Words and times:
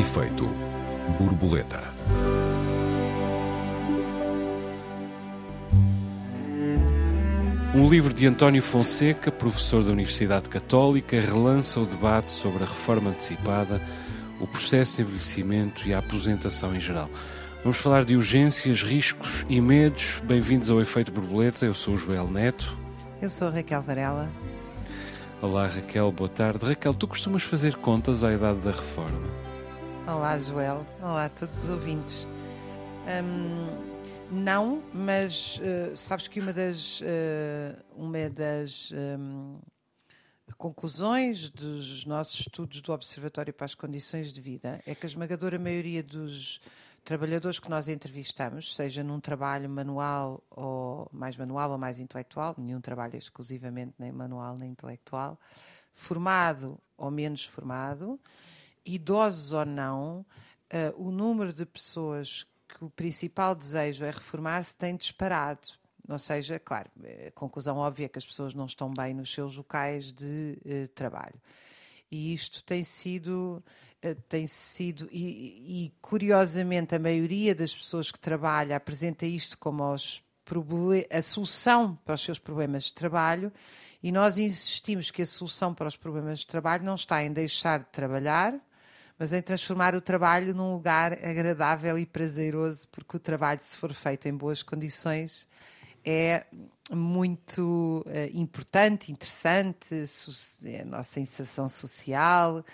Efeito 0.00 0.48
borboleta. 1.18 1.78
Um 7.74 7.86
livro 7.86 8.14
de 8.14 8.26
António 8.26 8.62
Fonseca, 8.62 9.30
professor 9.30 9.84
da 9.84 9.92
Universidade 9.92 10.48
Católica, 10.48 11.20
relança 11.20 11.78
o 11.78 11.84
debate 11.84 12.32
sobre 12.32 12.62
a 12.62 12.66
reforma 12.66 13.10
antecipada, 13.10 13.78
o 14.40 14.46
processo 14.46 14.96
de 14.96 15.02
envelhecimento 15.02 15.86
e 15.86 15.92
a 15.92 15.98
aposentação 15.98 16.74
em 16.74 16.80
geral. 16.80 17.10
Vamos 17.62 17.76
falar 17.76 18.06
de 18.06 18.16
urgências, 18.16 18.82
riscos 18.82 19.44
e 19.50 19.60
medos. 19.60 20.22
Bem-vindos 20.24 20.70
ao 20.70 20.80
Efeito 20.80 21.12
Borboleta. 21.12 21.66
Eu 21.66 21.74
sou 21.74 21.92
o 21.92 21.98
Joel 21.98 22.30
Neto. 22.30 22.74
Eu 23.20 23.28
sou 23.28 23.48
a 23.48 23.50
Raquel 23.50 23.82
Varela. 23.82 24.30
Olá, 25.42 25.66
Raquel. 25.66 26.10
Boa 26.10 26.30
tarde. 26.30 26.64
Raquel, 26.64 26.94
tu 26.94 27.06
costumas 27.06 27.42
fazer 27.42 27.76
contas 27.76 28.24
à 28.24 28.32
idade 28.32 28.60
da 28.60 28.70
reforma? 28.70 29.49
Olá, 30.06 30.38
Joel. 30.38 30.86
Olá 31.00 31.26
a 31.26 31.28
todos 31.28 31.64
os 31.64 31.68
ouvintes. 31.68 32.26
Hum, 33.06 33.66
não, 34.30 34.82
mas 34.92 35.58
uh, 35.58 35.96
sabes 35.96 36.26
que 36.26 36.40
uma 36.40 36.52
das, 36.52 37.00
uh, 37.00 37.04
uma 37.94 38.30
das 38.30 38.92
um, 38.92 39.58
conclusões 40.56 41.50
dos 41.50 42.06
nossos 42.06 42.40
estudos 42.40 42.80
do 42.80 42.92
Observatório 42.92 43.52
para 43.52 43.66
as 43.66 43.74
Condições 43.74 44.32
de 44.32 44.40
Vida 44.40 44.82
é 44.86 44.94
que 44.94 45.04
a 45.04 45.08
esmagadora 45.08 45.58
maioria 45.58 46.02
dos 46.02 46.60
trabalhadores 47.04 47.58
que 47.60 47.68
nós 47.70 47.86
entrevistamos, 47.86 48.74
seja 48.74 49.04
num 49.04 49.20
trabalho 49.20 49.68
manual 49.68 50.42
ou 50.50 51.08
mais 51.12 51.36
manual 51.36 51.72
ou 51.72 51.78
mais 51.78 52.00
intelectual, 52.00 52.54
nenhum 52.58 52.80
trabalho 52.80 53.16
exclusivamente 53.16 53.94
nem 53.98 54.10
manual 54.10 54.56
nem 54.56 54.70
intelectual, 54.70 55.38
formado 55.92 56.78
ou 56.96 57.10
menos 57.10 57.44
formado, 57.44 58.18
idosos 58.84 59.52
ou 59.52 59.64
não, 59.64 60.20
uh, 60.72 60.94
o 60.96 61.10
número 61.10 61.52
de 61.52 61.66
pessoas 61.66 62.46
que 62.68 62.84
o 62.84 62.90
principal 62.90 63.54
desejo 63.54 64.04
é 64.04 64.10
reformar-se 64.10 64.76
tem 64.76 64.96
disparado. 64.96 65.68
Ou 66.08 66.18
seja, 66.18 66.58
claro, 66.58 66.90
a 67.26 67.30
conclusão 67.32 67.76
óbvia 67.76 68.06
é 68.06 68.08
que 68.08 68.18
as 68.18 68.26
pessoas 68.26 68.54
não 68.54 68.66
estão 68.66 68.92
bem 68.92 69.14
nos 69.14 69.32
seus 69.32 69.56
locais 69.56 70.12
de 70.12 70.58
uh, 70.64 70.88
trabalho. 70.88 71.40
E 72.10 72.34
isto 72.34 72.64
tem 72.64 72.82
sido 72.82 73.62
eh, 74.02 74.16
tem 74.28 74.46
sido, 74.46 75.08
e, 75.12 75.84
e, 75.86 75.92
curiosamente 76.00 76.94
a 76.94 76.98
maioria 76.98 77.54
das 77.54 77.74
pessoas 77.74 78.10
que 78.10 78.18
trabalham 78.18 78.74
apresenta 78.74 79.26
isto 79.26 79.58
como 79.58 79.92
os, 79.92 80.22
a 81.10 81.22
solução 81.22 81.96
para 82.04 82.14
os 82.14 82.22
seus 82.22 82.38
problemas 82.38 82.84
de 82.84 82.94
trabalho, 82.94 83.52
e 84.02 84.10
nós 84.10 84.38
insistimos 84.38 85.10
que 85.10 85.20
a 85.20 85.26
solução 85.26 85.74
para 85.74 85.86
os 85.86 85.96
problemas 85.96 86.40
de 86.40 86.46
trabalho 86.46 86.82
não 86.82 86.94
está 86.94 87.22
em 87.22 87.30
deixar 87.30 87.80
de 87.80 87.86
trabalhar, 87.86 88.54
mas 89.20 89.34
em 89.34 89.42
transformar 89.42 89.94
o 89.94 90.00
trabalho 90.00 90.54
num 90.54 90.72
lugar 90.72 91.12
agradável 91.12 91.98
e 91.98 92.06
prazeroso, 92.06 92.88
porque 92.88 93.18
o 93.18 93.20
trabalho, 93.20 93.60
se 93.60 93.76
for 93.76 93.92
feito 93.92 94.26
em 94.26 94.34
boas 94.34 94.62
condições, 94.62 95.46
é 96.02 96.46
muito 96.90 98.02
uh, 98.06 98.30
importante, 98.32 99.12
interessante, 99.12 99.94
é 100.64 100.80
a 100.80 100.84
nossa 100.86 101.20
inserção 101.20 101.68
social, 101.68 102.64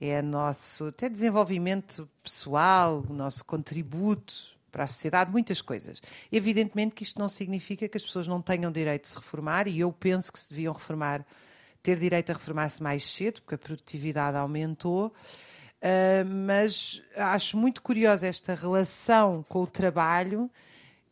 é 0.00 0.20
nosso 0.20 0.86
até 0.88 1.08
desenvolvimento 1.08 2.10
pessoal, 2.24 3.04
o 3.08 3.12
nosso 3.12 3.44
contributo 3.44 4.34
para 4.72 4.82
a 4.82 4.88
sociedade, 4.88 5.30
muitas 5.30 5.62
coisas. 5.62 6.02
Evidentemente 6.32 6.96
que 6.96 7.04
isto 7.04 7.20
não 7.20 7.28
significa 7.28 7.88
que 7.88 7.96
as 7.96 8.02
pessoas 8.02 8.26
não 8.26 8.42
tenham 8.42 8.72
direito 8.72 9.02
de 9.02 9.10
se 9.10 9.16
reformar, 9.16 9.68
e 9.68 9.78
eu 9.78 9.92
penso 9.92 10.32
que 10.32 10.40
se 10.40 10.50
deviam 10.50 10.74
reformar, 10.74 11.24
ter 11.80 11.96
direito 11.96 12.30
a 12.30 12.32
reformar-se 12.32 12.82
mais 12.82 13.04
cedo, 13.04 13.42
porque 13.42 13.54
a 13.54 13.58
produtividade 13.58 14.36
aumentou. 14.36 15.14
Uh, 15.84 16.24
mas 16.24 17.02
acho 17.14 17.58
muito 17.58 17.82
curiosa 17.82 18.26
esta 18.26 18.54
relação 18.54 19.44
com 19.46 19.60
o 19.62 19.66
trabalho 19.66 20.50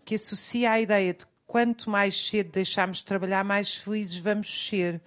que 0.02 0.14
associa 0.14 0.70
à 0.70 0.80
ideia 0.80 1.12
de 1.12 1.26
quanto 1.46 1.90
mais 1.90 2.28
cedo 2.28 2.50
deixarmos 2.50 2.98
de 2.98 3.04
trabalhar, 3.04 3.44
mais 3.44 3.76
felizes 3.76 4.16
vamos 4.16 4.66
ser. 4.66 4.98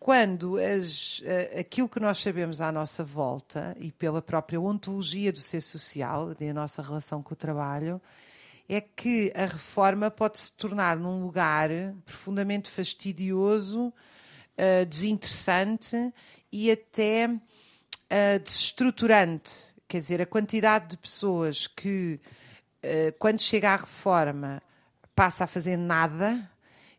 Quando 0.00 0.58
as, 0.58 1.22
aquilo 1.58 1.88
que 1.88 2.00
nós 2.00 2.18
sabemos 2.18 2.60
à 2.60 2.72
nossa 2.72 3.04
volta 3.04 3.76
e 3.78 3.92
pela 3.92 4.20
própria 4.20 4.60
ontologia 4.60 5.32
do 5.32 5.38
ser 5.38 5.60
social, 5.60 6.34
da 6.34 6.52
nossa 6.52 6.82
relação 6.82 7.22
com 7.22 7.34
o 7.34 7.36
trabalho, 7.36 8.00
é 8.68 8.80
que 8.80 9.32
a 9.34 9.46
reforma 9.46 10.10
pode 10.10 10.38
se 10.38 10.52
tornar 10.52 10.96
num 10.96 11.22
lugar 11.22 11.70
profundamente 12.04 12.68
fastidioso, 12.68 13.86
uh, 13.88 14.84
desinteressante 14.86 16.12
e 16.52 16.70
até 16.70 17.30
uh, 18.10 18.38
desestruturante. 18.38 19.50
Quer 19.86 19.98
dizer, 19.98 20.20
a 20.20 20.26
quantidade 20.26 20.88
de 20.88 20.96
pessoas 20.96 21.66
que, 21.66 22.20
uh, 22.84 23.12
quando 23.18 23.40
chega 23.40 23.70
à 23.70 23.76
reforma, 23.76 24.62
passa 25.14 25.44
a 25.44 25.46
fazer 25.46 25.76
nada 25.76 26.48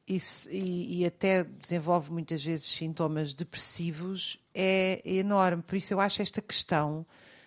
e, 0.08 0.18
e, 1.02 1.06
até 1.06 1.44
desenvolve 1.44 2.12
muitas 2.12 2.44
vezes 2.44 2.66
sintomas 2.66 3.34
depressivos, 3.34 4.40
é 4.56 5.02
enorme. 5.06 5.62
Por 5.62 5.76
isso 5.76 5.94
eu 5.94 6.00
acho 6.00 6.22
esta 6.22 6.42
questão 6.42 7.06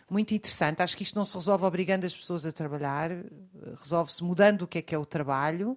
muito 0.09 0.33
interessante. 0.33 0.81
Acho 0.81 0.97
que 0.97 1.03
isto 1.03 1.17
não 1.17 1.25
se 1.25 1.35
resolve 1.35 1.65
obrigando 1.65 2.07
as 2.07 2.15
pessoas 2.15 2.47
a 2.47 2.53
trabalhar, 2.53 3.11
resolve-se 3.81 4.23
mudando 4.23 4.63
o 4.63 4.67
que 4.69 4.79
é 4.79 4.83
que 4.83 4.95
é 4.95 4.99
o 4.99 5.05
trabalho. 5.05 5.77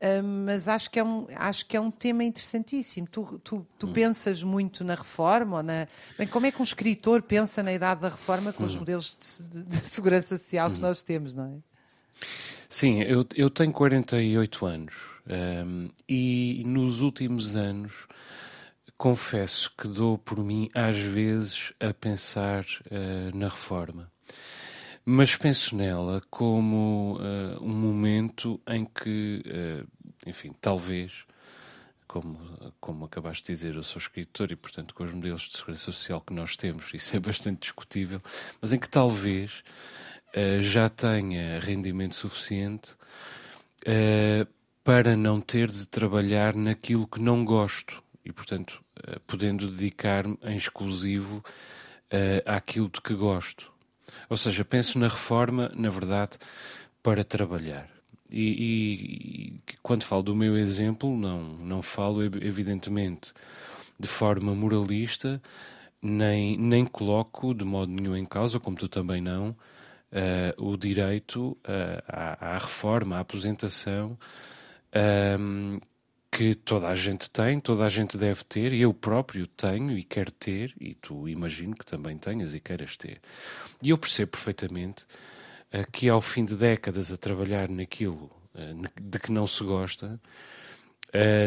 Uh, 0.00 0.22
mas 0.22 0.66
acho 0.66 0.90
que, 0.90 0.98
é 0.98 1.04
um, 1.04 1.26
acho 1.36 1.66
que 1.66 1.76
é 1.76 1.80
um 1.80 1.90
tema 1.90 2.24
interessantíssimo. 2.24 3.06
Tu, 3.06 3.38
tu, 3.44 3.66
tu 3.78 3.86
hum. 3.86 3.92
pensas 3.92 4.42
muito 4.42 4.82
na 4.82 4.94
reforma? 4.94 5.58
Ou 5.58 5.62
na... 5.62 5.86
Bem, 6.16 6.26
como 6.26 6.46
é 6.46 6.50
que 6.50 6.58
um 6.60 6.64
escritor 6.64 7.20
pensa 7.22 7.62
na 7.62 7.72
idade 7.72 8.00
da 8.00 8.08
reforma 8.08 8.52
com 8.52 8.62
hum. 8.62 8.66
os 8.66 8.76
modelos 8.76 9.16
de, 9.16 9.62
de, 9.62 9.64
de 9.64 9.88
segurança 9.88 10.38
social 10.38 10.70
hum. 10.70 10.74
que 10.74 10.80
nós 10.80 11.02
temos, 11.02 11.36
não 11.36 11.44
é? 11.44 12.26
Sim, 12.68 13.02
eu, 13.02 13.26
eu 13.34 13.50
tenho 13.50 13.72
48 13.72 14.64
anos 14.64 14.94
um, 15.26 15.90
e 16.08 16.62
nos 16.64 17.00
últimos 17.00 17.56
anos 17.56 18.06
confesso 18.96 19.72
que 19.76 19.88
dou 19.88 20.16
por 20.16 20.44
mim, 20.44 20.68
às 20.74 20.98
vezes, 20.98 21.72
a 21.80 21.92
pensar 21.92 22.64
uh, 22.64 23.36
na 23.36 23.48
reforma. 23.48 24.12
Mas 25.04 25.34
penso 25.34 25.74
nela 25.74 26.22
como 26.30 27.16
uh, 27.16 27.62
um 27.62 27.74
momento 27.74 28.60
em 28.68 28.84
que, 28.84 29.42
uh, 29.46 29.88
enfim, 30.26 30.52
talvez, 30.60 31.24
como, 32.06 32.38
como 32.78 33.06
acabaste 33.06 33.46
de 33.46 33.52
dizer, 33.52 33.74
eu 33.76 33.82
sou 33.82 33.98
escritor 33.98 34.52
e, 34.52 34.56
portanto, 34.56 34.94
com 34.94 35.02
os 35.02 35.12
modelos 35.12 35.42
de 35.42 35.56
segurança 35.56 35.84
social 35.84 36.20
que 36.20 36.34
nós 36.34 36.54
temos, 36.54 36.92
isso 36.94 37.16
é 37.16 37.20
bastante 37.20 37.62
discutível, 37.62 38.20
mas 38.60 38.74
em 38.74 38.78
que 38.78 38.88
talvez 38.88 39.62
uh, 40.36 40.60
já 40.60 40.88
tenha 40.88 41.58
rendimento 41.58 42.14
suficiente 42.14 42.94
para 44.84 45.16
não 45.16 45.40
ter 45.40 45.70
de 45.70 45.88
trabalhar 45.88 46.54
naquilo 46.54 47.06
que 47.06 47.18
não 47.18 47.42
gosto 47.46 48.02
e, 48.22 48.30
portanto, 48.30 48.84
podendo 49.26 49.66
dedicar-me 49.68 50.36
em 50.42 50.54
exclusivo 50.54 51.42
àquilo 52.44 52.90
de 52.90 53.00
que 53.00 53.14
gosto. 53.14 53.72
Ou 54.28 54.36
seja, 54.36 54.64
penso 54.64 54.98
na 54.98 55.08
reforma, 55.08 55.70
na 55.74 55.90
verdade, 55.90 56.38
para 57.02 57.24
trabalhar. 57.24 57.88
E, 58.32 59.60
e, 59.66 59.76
quando 59.82 60.04
falo 60.04 60.22
do 60.22 60.36
meu 60.36 60.56
exemplo, 60.56 61.16
não, 61.16 61.56
não 61.58 61.82
falo, 61.82 62.22
evidentemente, 62.22 63.32
de 63.98 64.06
forma 64.06 64.54
moralista, 64.54 65.42
nem, 66.00 66.56
nem 66.56 66.84
coloco 66.86 67.54
de 67.54 67.64
modo 67.64 67.92
nenhum 67.92 68.16
em 68.16 68.24
causa, 68.24 68.60
como 68.60 68.76
tu 68.76 68.88
também 68.88 69.20
não, 69.20 69.50
uh, 69.50 70.64
o 70.64 70.76
direito 70.76 71.50
uh, 71.50 72.02
à, 72.08 72.54
à, 72.54 72.58
reforma, 72.58 73.16
à 73.16 73.20
aposentação, 73.20 74.18
ehm, 74.92 75.78
que 76.40 76.54
toda 76.54 76.88
a 76.88 76.94
gente 76.94 77.28
tem, 77.28 77.60
toda 77.60 77.84
a 77.84 77.88
gente 77.90 78.16
deve 78.16 78.42
ter, 78.44 78.72
e 78.72 78.80
eu 78.80 78.94
próprio 78.94 79.46
tenho 79.46 79.92
e 79.92 80.02
quero 80.02 80.30
ter, 80.30 80.74
e 80.80 80.94
tu 80.94 81.28
imagino 81.28 81.76
que 81.76 81.84
também 81.84 82.16
tenhas 82.16 82.54
e 82.54 82.60
queiras 82.60 82.96
ter. 82.96 83.20
E 83.82 83.90
eu 83.90 83.98
percebo 83.98 84.30
perfeitamente 84.30 85.04
uh, 85.04 85.90
que 85.92 86.08
ao 86.08 86.22
fim 86.22 86.42
de 86.42 86.56
décadas 86.56 87.12
a 87.12 87.18
trabalhar 87.18 87.68
naquilo 87.68 88.30
de 88.98 89.18
que 89.18 89.30
não 89.30 89.46
se 89.46 89.62
gosta, 89.62 90.20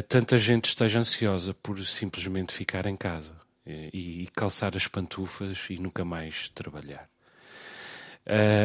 tanta 0.07 0.37
gente 0.37 0.65
esteja 0.65 0.99
ansiosa 0.99 1.53
por 1.53 1.83
simplesmente 1.85 2.53
ficar 2.53 2.85
em 2.85 2.95
casa 2.95 3.35
e, 3.65 4.27
calçar 4.33 4.75
as 4.75 4.87
pantufas 4.87 5.65
e 5.69 5.77
nunca 5.77 6.05
mais 6.05 6.49
trabalhar. 6.49 7.09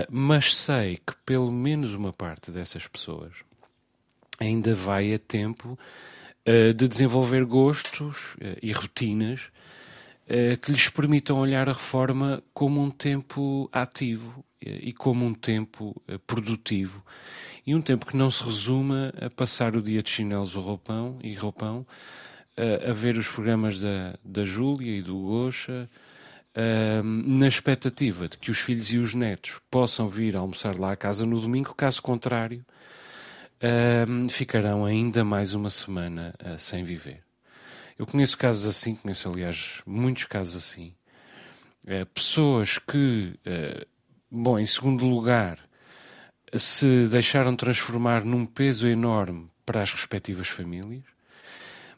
Mas 0.09 0.55
sei 0.55 0.99
que 0.99 1.17
pelo 1.27 1.51
menos 1.51 1.95
uma 1.95 2.13
parte 2.13 2.53
dessas 2.53 2.87
pessoas 2.87 3.33
ainda 4.39 4.73
vai 4.73 5.13
a 5.13 5.19
tempo 5.19 5.77
uh, 6.49 6.73
de 6.73 6.89
desenvolver 6.89 7.45
gostos 7.45 8.35
uh, 8.37 8.59
e 8.63 8.73
rotinas 8.73 9.51
que 10.61 10.71
lhes 10.71 10.91
permitam 10.91 11.39
olhar 11.39 11.71
a 11.71 11.73
reforma 11.73 12.43
como 12.53 12.83
um 12.83 12.91
tempo 12.91 13.67
ativo 13.73 14.45
e 14.61 14.93
como 14.93 15.25
um 15.25 15.33
tempo 15.33 15.99
produtivo. 16.27 17.03
E 17.67 17.75
um 17.75 17.81
tempo 17.81 18.05
que 18.05 18.15
não 18.15 18.31
se 18.31 18.45
resuma 18.45 19.11
a 19.19 19.31
passar 19.31 19.75
o 19.75 19.81
dia 19.81 20.03
de 20.03 20.11
chinelos 20.11 20.55
ou 20.55 20.63
roupão, 20.63 21.19
e 21.23 21.33
roupão, 21.33 21.87
a 22.87 22.93
ver 22.93 23.17
os 23.17 23.27
programas 23.27 23.81
da, 23.81 24.19
da 24.23 24.45
Júlia 24.45 24.99
e 24.99 25.01
do 25.01 25.17
Gocha, 25.17 25.89
na 27.03 27.49
expectativa 27.49 28.29
de 28.29 28.37
que 28.37 28.51
os 28.51 28.59
filhos 28.59 28.93
e 28.93 28.99
os 28.99 29.15
netos 29.15 29.59
possam 29.71 30.11
vir 30.11 30.37
almoçar 30.37 30.79
lá 30.79 30.93
à 30.93 30.97
casa 30.97 31.25
no 31.25 31.41
domingo, 31.41 31.75
caso 31.75 32.03
contrário, 32.03 32.63
ficarão 34.31 34.85
ainda 34.85 35.25
mais 35.25 35.55
uma 35.55 35.71
semana 35.71 36.35
uh, 36.45 36.59
sem 36.59 36.85
viver. 36.85 37.23
Eu 37.99 38.07
conheço 38.07 38.39
casos 38.39 38.69
assim, 38.69 38.95
conheço 38.95 39.29
aliás 39.29 39.83
muitos 39.85 40.25
casos 40.25 40.57
assim. 40.57 40.95
Uh, 41.85 42.07
pessoas 42.07 42.79
que, 42.79 43.35
uh, 43.47 43.87
bom, 44.31 44.59
em 44.59 44.67
segundo 44.67 45.07
lugar, 45.07 45.59
se 46.57 47.09
deixaram 47.09 47.57
transformar 47.57 48.25
num 48.25 48.47
peso 48.47 48.87
enorme 48.87 49.51
para 49.67 49.83
as 49.83 49.93
respectivas 49.93 50.49
famílias, 50.49 51.03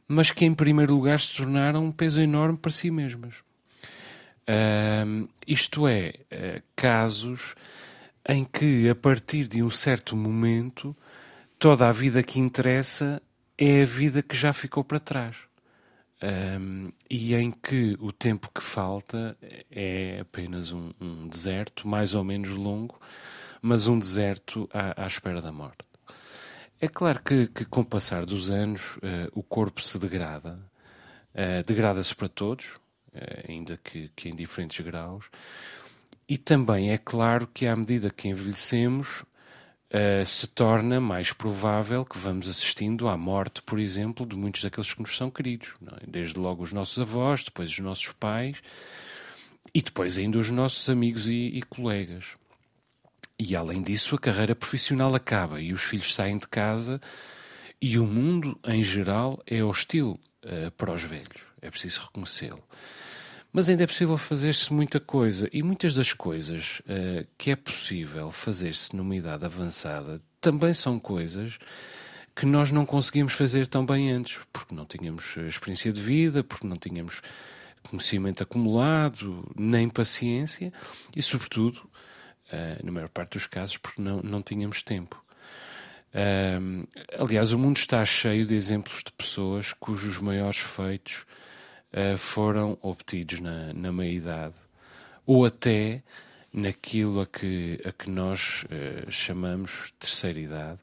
mas 0.08 0.30
que 0.30 0.44
em 0.44 0.54
primeiro 0.54 0.94
lugar 0.94 1.20
se 1.20 1.36
tornaram 1.36 1.84
um 1.84 1.92
peso 1.92 2.20
enorme 2.20 2.58
para 2.58 2.70
si 2.70 2.90
mesmas. 2.90 3.36
Uh, 4.42 5.28
isto 5.46 5.86
é, 5.86 6.14
uh, 6.32 6.62
casos 6.74 7.54
em 8.28 8.44
que, 8.44 8.88
a 8.88 8.94
partir 8.94 9.46
de 9.46 9.62
um 9.62 9.70
certo 9.70 10.16
momento, 10.16 10.96
toda 11.60 11.86
a 11.86 11.92
vida 11.92 12.22
que 12.22 12.40
interessa 12.40 13.22
é 13.56 13.82
a 13.82 13.84
vida 13.84 14.22
que 14.22 14.34
já 14.34 14.50
ficou 14.50 14.82
para 14.82 14.98
trás. 14.98 15.36
Um, 16.22 16.90
e 17.08 17.34
em 17.34 17.50
que 17.50 17.96
o 18.00 18.12
tempo 18.12 18.50
que 18.52 18.62
falta 18.62 19.36
é 19.70 20.20
apenas 20.20 20.72
um, 20.72 20.90
um 20.98 21.28
deserto, 21.28 21.86
mais 21.86 22.14
ou 22.14 22.24
menos 22.24 22.50
longo, 22.50 22.98
mas 23.60 23.86
um 23.86 23.98
deserto 23.98 24.68
à, 24.72 25.04
à 25.04 25.06
espera 25.06 25.42
da 25.42 25.52
morte. 25.52 25.84
É 26.80 26.88
claro 26.88 27.22
que, 27.22 27.46
que 27.46 27.66
com 27.66 27.82
o 27.82 27.86
passar 27.86 28.24
dos 28.24 28.50
anos 28.50 28.96
uh, 28.96 29.30
o 29.34 29.42
corpo 29.42 29.82
se 29.82 29.98
degrada, 29.98 30.58
uh, 31.34 31.62
degrada-se 31.66 32.14
para 32.14 32.28
todos, 32.28 32.76
uh, 32.76 33.50
ainda 33.50 33.78
que, 33.84 34.10
que, 34.16 34.30
em 34.30 34.34
diferentes 34.34 34.82
graus, 34.84 35.30
e 36.26 36.38
também 36.38 36.90
é 36.90 36.96
claro 36.96 37.46
que 37.46 37.66
à 37.66 37.76
medida 37.76 38.08
que 38.08 38.28
envelhecemos 38.28 39.24
se 40.24 40.46
torna 40.46 41.00
mais 41.00 41.32
provável 41.32 42.04
que 42.04 42.16
vamos 42.16 42.46
assistindo 42.48 43.08
à 43.08 43.16
morte, 43.16 43.60
por 43.62 43.78
exemplo, 43.78 44.24
de 44.24 44.36
muitos 44.36 44.62
daqueles 44.62 44.94
que 44.94 45.00
nos 45.00 45.16
são 45.16 45.30
queridos, 45.30 45.74
é? 46.00 46.06
desde 46.06 46.38
logo 46.38 46.62
os 46.62 46.72
nossos 46.72 46.98
avós, 47.00 47.42
depois 47.42 47.70
os 47.70 47.78
nossos 47.80 48.12
pais 48.12 48.62
e 49.74 49.82
depois 49.82 50.16
ainda 50.18 50.38
os 50.38 50.50
nossos 50.50 50.88
amigos 50.88 51.28
e, 51.28 51.50
e 51.54 51.62
colegas. 51.62 52.36
E 53.38 53.56
além 53.56 53.82
disso, 53.82 54.14
a 54.14 54.18
carreira 54.18 54.54
profissional 54.54 55.14
acaba 55.14 55.60
e 55.60 55.72
os 55.72 55.82
filhos 55.82 56.14
saem 56.14 56.38
de 56.38 56.46
casa 56.46 57.00
e 57.80 57.98
o 57.98 58.06
mundo, 58.06 58.58
em 58.66 58.84
geral, 58.84 59.42
é 59.46 59.64
hostil 59.64 60.20
uh, 60.44 60.70
para 60.72 60.92
os 60.92 61.02
velhos. 61.02 61.50
É 61.62 61.70
preciso 61.70 62.02
reconhecê-lo. 62.02 62.62
Mas 63.52 63.68
ainda 63.68 63.82
é 63.82 63.86
possível 63.86 64.16
fazer-se 64.16 64.72
muita 64.72 65.00
coisa 65.00 65.48
e 65.52 65.62
muitas 65.62 65.94
das 65.94 66.12
coisas 66.12 66.80
uh, 66.80 67.26
que 67.36 67.50
é 67.50 67.56
possível 67.56 68.30
fazer-se 68.30 68.94
numa 68.94 69.16
idade 69.16 69.44
avançada 69.44 70.22
também 70.40 70.72
são 70.72 71.00
coisas 71.00 71.58
que 72.34 72.46
nós 72.46 72.70
não 72.70 72.86
conseguimos 72.86 73.32
fazer 73.32 73.66
tão 73.66 73.84
bem 73.84 74.10
antes, 74.12 74.38
porque 74.52 74.74
não 74.74 74.86
tínhamos 74.86 75.36
experiência 75.36 75.92
de 75.92 76.00
vida, 76.00 76.44
porque 76.44 76.66
não 76.66 76.76
tínhamos 76.76 77.22
conhecimento 77.82 78.42
acumulado, 78.42 79.50
nem 79.58 79.88
paciência 79.88 80.72
e, 81.14 81.22
sobretudo, 81.22 81.78
uh, 82.52 82.84
na 82.84 82.92
maior 82.92 83.08
parte 83.08 83.32
dos 83.32 83.46
casos, 83.46 83.76
porque 83.76 84.00
não, 84.00 84.20
não 84.22 84.42
tínhamos 84.42 84.80
tempo. 84.80 85.22
Uh, 86.14 86.86
aliás, 87.18 87.52
o 87.52 87.58
mundo 87.58 87.78
está 87.78 88.04
cheio 88.04 88.46
de 88.46 88.54
exemplos 88.54 89.02
de 89.04 89.12
pessoas 89.12 89.72
cujos 89.72 90.18
maiores 90.18 90.58
feitos 90.58 91.26
uh, 91.92 92.16
foram 92.16 92.78
obtidos 92.82 93.40
na, 93.40 93.72
na 93.72 93.92
meia-idade, 93.92 94.54
ou 95.26 95.44
até 95.44 96.02
naquilo 96.52 97.20
a 97.20 97.26
que, 97.26 97.80
a 97.84 97.92
que 97.92 98.10
nós 98.10 98.64
uh, 98.64 99.10
chamamos 99.10 99.92
terceira 99.98 100.40
idade. 100.40 100.78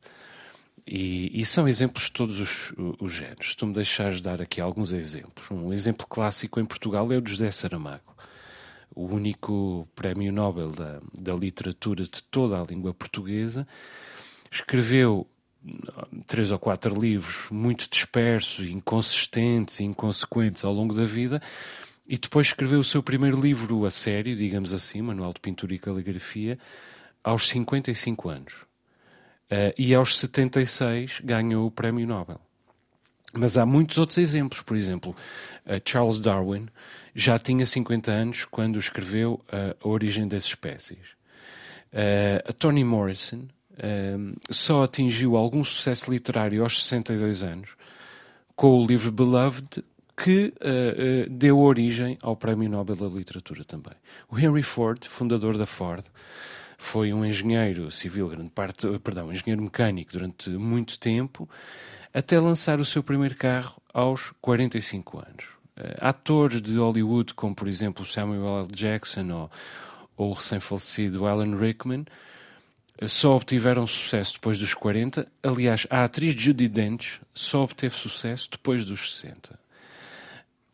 E, 0.89 1.41
e, 1.41 1.43
são 1.43 1.67
exemplos 1.67 2.05
de 2.05 2.13
todos 2.13 2.39
os, 2.39 2.73
os 2.97 3.11
géneros. 3.11 3.49
Se 3.49 3.57
tu 3.57 3.67
me 3.67 3.73
deixares 3.73 4.21
dar 4.21 4.41
aqui 4.41 4.61
alguns 4.61 4.93
exemplos. 4.93 5.51
Um 5.51 5.73
exemplo 5.73 6.07
clássico 6.07 6.61
em 6.61 6.65
Portugal 6.65 7.11
é 7.11 7.17
o 7.17 7.21
de 7.21 7.31
José 7.31 7.51
Saramago 7.51 8.15
o 8.97 9.05
único 9.13 9.87
prémio 9.93 10.33
Nobel 10.33 10.71
da, 10.71 10.99
da 11.13 11.35
literatura 11.35 12.03
de 12.03 12.23
toda 12.23 12.59
a 12.59 12.65
língua 12.65 12.95
portuguesa, 12.95 13.67
escreveu 14.51 15.27
três 16.25 16.51
ou 16.51 16.59
quatro 16.59 16.99
livros 16.99 17.49
muito 17.51 17.89
dispersos, 17.89 18.67
inconsistentes 18.67 19.79
e 19.79 19.83
inconsequentes 19.83 20.63
ao 20.63 20.73
longo 20.73 20.93
da 20.93 21.03
vida, 21.03 21.41
e 22.07 22.17
depois 22.17 22.47
escreveu 22.47 22.79
o 22.79 22.83
seu 22.83 23.03
primeiro 23.03 23.39
livro 23.39 23.85
a 23.85 23.89
sério, 23.89 24.35
digamos 24.35 24.73
assim, 24.73 25.01
Manual 25.01 25.33
de 25.33 25.41
Pintura 25.41 25.73
e 25.73 25.79
Caligrafia, 25.79 26.57
aos 27.23 27.47
55 27.49 28.29
anos. 28.29 28.53
Uh, 29.49 29.71
e 29.77 29.93
aos 29.93 30.17
76 30.17 31.21
ganhou 31.23 31.67
o 31.67 31.71
Prémio 31.71 32.07
Nobel. 32.07 32.39
Mas 33.33 33.57
há 33.57 33.65
muitos 33.65 33.97
outros 33.97 34.17
exemplos, 34.17 34.61
por 34.61 34.75
exemplo, 34.75 35.15
uh, 35.65 35.81
Charles 35.85 36.19
Darwin 36.19 36.67
já 37.13 37.37
tinha 37.37 37.65
50 37.65 38.11
anos 38.11 38.45
quando 38.45 38.79
escreveu 38.79 39.41
uh, 39.47 39.75
A 39.81 39.87
Origem 39.87 40.27
das 40.27 40.45
Espécies. 40.45 41.17
Toni 42.59 42.83
Morrison 42.83 43.47
uh, 43.77 44.37
só 44.49 44.83
atingiu 44.83 45.35
algum 45.35 45.63
sucesso 45.63 46.11
literário 46.11 46.63
aos 46.63 46.83
62 46.83 47.43
anos 47.43 47.71
com 48.55 48.79
o 48.79 48.85
livro 48.85 49.11
Beloved, 49.11 49.83
que 50.19 50.51
deu 51.29 51.59
origem 51.59 52.17
ao 52.23 52.35
Prémio 52.35 52.67
Nobel 52.67 52.95
da 52.95 53.05
Literatura 53.05 53.63
também. 53.63 53.93
O 54.31 54.39
Henry 54.39 54.63
Ford, 54.63 55.05
fundador 55.05 55.55
da 55.59 55.67
Ford, 55.67 56.03
foi 56.77 57.11
um 57.11 57.25
engenheiro 57.25 57.89
civil, 57.89 58.29
grande 58.29 58.51
parte, 58.51 58.87
perdão, 58.99 59.27
um 59.27 59.31
engenheiro 59.31 59.61
mecânico 59.61 60.11
durante 60.13 60.49
muito 60.51 60.99
tempo, 60.99 61.49
até 62.13 62.39
lançar 62.39 62.79
o 62.79 62.85
seu 62.85 63.03
primeiro 63.03 63.35
carro 63.35 63.81
aos 63.93 64.31
45 64.41 65.17
anos. 65.17 65.45
Uh, 65.77 65.97
atores 65.99 66.61
de 66.61 66.75
Hollywood, 66.77 67.33
como 67.33 67.53
por 67.53 67.67
exemplo 67.67 68.05
Samuel 68.05 68.61
L. 68.61 68.67
Jackson 68.71 69.31
ou, 69.31 69.51
ou 70.15 70.29
o 70.29 70.33
recém-falecido 70.33 71.25
Alan 71.27 71.55
Rickman, 71.57 72.01
uh, 72.01 72.05
só 73.05 73.35
obtiveram 73.35 73.85
sucesso 73.85 74.33
depois 74.33 74.57
dos 74.57 74.73
40. 74.73 75.27
Aliás, 75.43 75.85
a 75.89 76.03
atriz 76.03 76.33
Judy 76.33 76.67
Dench 76.67 77.21
só 77.33 77.63
obteve 77.63 77.95
sucesso 77.95 78.49
depois 78.51 78.85
dos 78.85 79.17
60. 79.17 79.59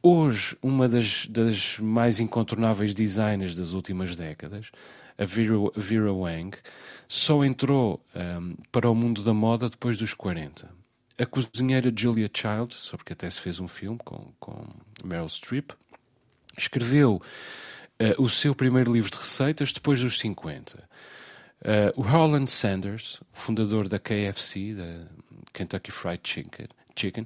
Hoje, 0.02 0.58
uma 0.62 0.88
das, 0.88 1.28
das 1.28 1.80
mais 1.80 2.20
incontornáveis 2.20 2.94
designers 2.94 3.56
das 3.56 3.74
últimas 3.74 4.16
décadas, 4.16 4.72
a 5.18 5.26
Vera, 5.26 5.54
Vera 5.76 6.14
Wang, 6.14 6.58
só 7.08 7.44
entrou 7.44 8.04
um, 8.16 8.56
para 8.72 8.90
o 8.90 8.96
mundo 8.96 9.24
da 9.24 9.34
moda 9.34 9.70
depois 9.70 9.98
dos 9.98 10.14
40 10.14 10.84
a 11.18 11.26
cozinheira 11.26 11.92
Julia 11.96 12.30
Child, 12.32 12.74
sobre 12.74 13.06
que 13.06 13.14
até 13.14 13.30
se 13.30 13.40
fez 13.40 13.60
um 13.60 13.68
filme 13.68 14.00
com, 14.04 14.34
com 14.40 14.66
Meryl 15.04 15.28
Streep, 15.30 15.72
escreveu 16.58 17.22
uh, 18.00 18.22
o 18.22 18.30
seu 18.30 18.56
primeiro 18.56 18.92
livro 18.92 19.12
de 19.12 19.18
receitas 19.18 19.72
depois 19.72 20.00
dos 20.00 20.20
50. 20.20 20.88
Uh, 21.64 21.94
o 21.96 22.02
Holland 22.02 22.52
Sanders, 22.52 23.22
fundador 23.32 23.88
da 23.88 23.98
KFC, 23.98 24.74
da 24.74 25.08
Kentucky 25.54 25.92
Fried 25.92 26.20
Chicken, 26.24 26.68
Chicken 26.94 27.26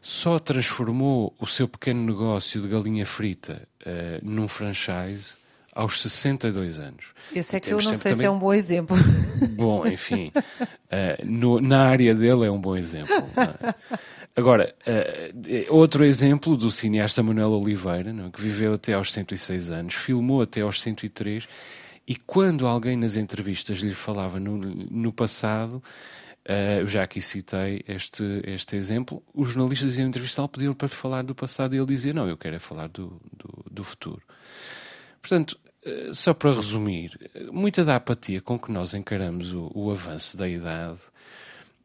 só 0.00 0.36
transformou 0.40 1.32
o 1.38 1.46
seu 1.46 1.68
pequeno 1.68 2.04
negócio 2.04 2.60
de 2.60 2.66
galinha 2.66 3.06
frita 3.06 3.62
uh, 3.86 4.18
num 4.20 4.48
franchise 4.48 5.34
aos 5.72 6.02
62 6.02 6.80
anos. 6.80 7.06
Esse 7.32 7.56
é 7.56 7.60
que 7.60 7.72
eu 7.72 7.80
não 7.80 7.94
sei 7.94 8.10
também... 8.10 8.18
se 8.18 8.24
é 8.24 8.30
um 8.30 8.38
bom 8.38 8.52
exemplo. 8.52 8.96
Bom, 9.56 9.86
enfim, 9.86 10.32
uh, 10.34 11.24
no, 11.24 11.60
na 11.60 11.88
área 11.88 12.14
dele 12.14 12.46
é 12.46 12.50
um 12.50 12.60
bom 12.60 12.76
exemplo. 12.76 13.14
É? 13.14 13.74
Agora, 14.34 14.74
uh, 14.86 15.74
outro 15.74 16.04
exemplo 16.04 16.56
do 16.56 16.70
cineasta 16.70 17.22
Manuel 17.22 17.52
Oliveira, 17.52 18.12
não, 18.12 18.26
é? 18.26 18.30
que 18.30 18.40
viveu 18.40 18.74
até 18.74 18.94
aos 18.94 19.12
106 19.12 19.70
anos, 19.70 19.94
filmou 19.94 20.42
até 20.42 20.62
aos 20.62 20.80
103, 20.80 21.48
e 22.06 22.16
quando 22.16 22.66
alguém 22.66 22.96
nas 22.96 23.16
entrevistas 23.16 23.78
lhe 23.78 23.94
falava 23.94 24.40
no, 24.40 24.56
no 24.56 25.12
passado, 25.12 25.82
uh, 26.48 26.80
eu 26.80 26.86
já 26.86 27.04
aqui 27.04 27.20
citei 27.20 27.84
este, 27.86 28.24
este 28.44 28.76
exemplo, 28.76 29.22
os 29.32 29.50
jornalistas 29.50 29.98
iam 29.98 30.08
entrevistá-lo, 30.08 30.48
pediam 30.48 30.74
para 30.74 30.88
falar 30.88 31.22
do 31.22 31.34
passado, 31.34 31.74
e 31.74 31.78
ele 31.78 31.86
dizia: 31.86 32.12
Não, 32.12 32.28
eu 32.28 32.36
quero 32.36 32.56
é 32.56 32.58
falar 32.58 32.88
do, 32.88 33.20
do, 33.32 33.64
do 33.70 33.84
futuro. 33.84 34.22
Portanto, 35.20 35.58
eh, 35.84 36.10
só 36.12 36.32
para 36.32 36.54
resumir, 36.54 37.18
muita 37.50 37.84
da 37.84 37.96
apatia 37.96 38.40
com 38.40 38.58
que 38.58 38.70
nós 38.70 38.94
encaramos 38.94 39.52
o, 39.52 39.70
o 39.74 39.90
avanço 39.90 40.36
da 40.36 40.48
idade 40.48 41.00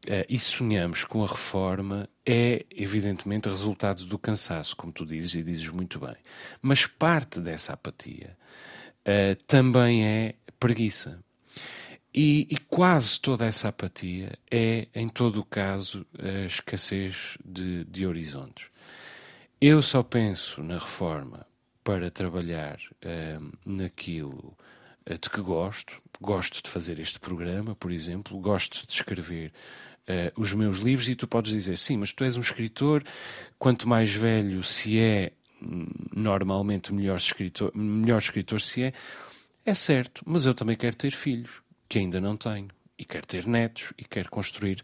uh, 0.06 0.24
e 0.28 0.38
sonhamos 0.38 1.04
com 1.04 1.24
a 1.24 1.26
reforma 1.26 2.08
é, 2.24 2.64
evidentemente, 2.70 3.48
resultado 3.48 4.04
do 4.06 4.18
cansaço, 4.18 4.76
como 4.76 4.92
tu 4.92 5.04
dizes 5.04 5.34
e 5.34 5.42
dizes 5.42 5.68
muito 5.68 5.98
bem. 5.98 6.16
Mas 6.62 6.86
parte 6.86 7.40
dessa 7.40 7.72
apatia 7.72 8.36
uh, 9.08 9.42
também 9.46 10.06
é 10.06 10.34
preguiça. 10.60 11.22
E, 12.14 12.46
e, 12.50 12.56
quase 12.56 13.20
toda 13.20 13.46
essa 13.46 13.68
apatia 13.68 14.36
é, 14.50 14.88
em 14.94 15.08
todo 15.08 15.40
o 15.40 15.44
caso, 15.44 16.06
a 16.18 16.46
escassez 16.46 17.38
de, 17.44 17.84
de 17.84 18.06
horizontes. 18.06 18.70
Eu 19.60 19.82
só 19.82 20.02
penso 20.02 20.62
na 20.62 20.78
reforma 20.78 21.46
para 21.84 22.10
trabalhar 22.10 22.78
uh, 23.04 23.58
naquilo 23.64 24.56
de 25.16 25.30
que 25.30 25.40
gosto. 25.40 25.94
Gosto 26.20 26.62
de 26.62 26.68
fazer 26.68 26.98
este 26.98 27.18
programa, 27.18 27.74
por 27.74 27.92
exemplo, 27.92 28.38
gosto 28.38 28.86
de 28.86 28.92
escrever 28.92 29.52
uh, 30.08 30.40
os 30.40 30.52
meus 30.52 30.78
livros, 30.78 31.08
e 31.08 31.14
tu 31.14 31.26
podes 31.28 31.52
dizer: 31.52 31.76
sim, 31.76 31.96
mas 31.96 32.12
tu 32.12 32.24
és 32.24 32.36
um 32.36 32.40
escritor, 32.40 33.04
quanto 33.58 33.88
mais 33.88 34.12
velho 34.12 34.62
se 34.64 34.98
é, 34.98 35.32
normalmente 36.14 36.92
melhor 36.92 37.16
escritor, 37.16 37.72
melhor 37.74 38.18
escritor 38.18 38.60
se 38.60 38.84
é. 38.84 38.92
É 39.64 39.74
certo, 39.74 40.22
mas 40.24 40.46
eu 40.46 40.54
também 40.54 40.76
quero 40.76 40.96
ter 40.96 41.12
filhos, 41.12 41.62
que 41.88 41.98
ainda 41.98 42.20
não 42.20 42.36
tenho. 42.36 42.68
E 42.98 43.04
quero 43.04 43.26
ter 43.26 43.46
netos, 43.46 43.92
e 43.96 44.04
quero 44.04 44.28
construir 44.30 44.82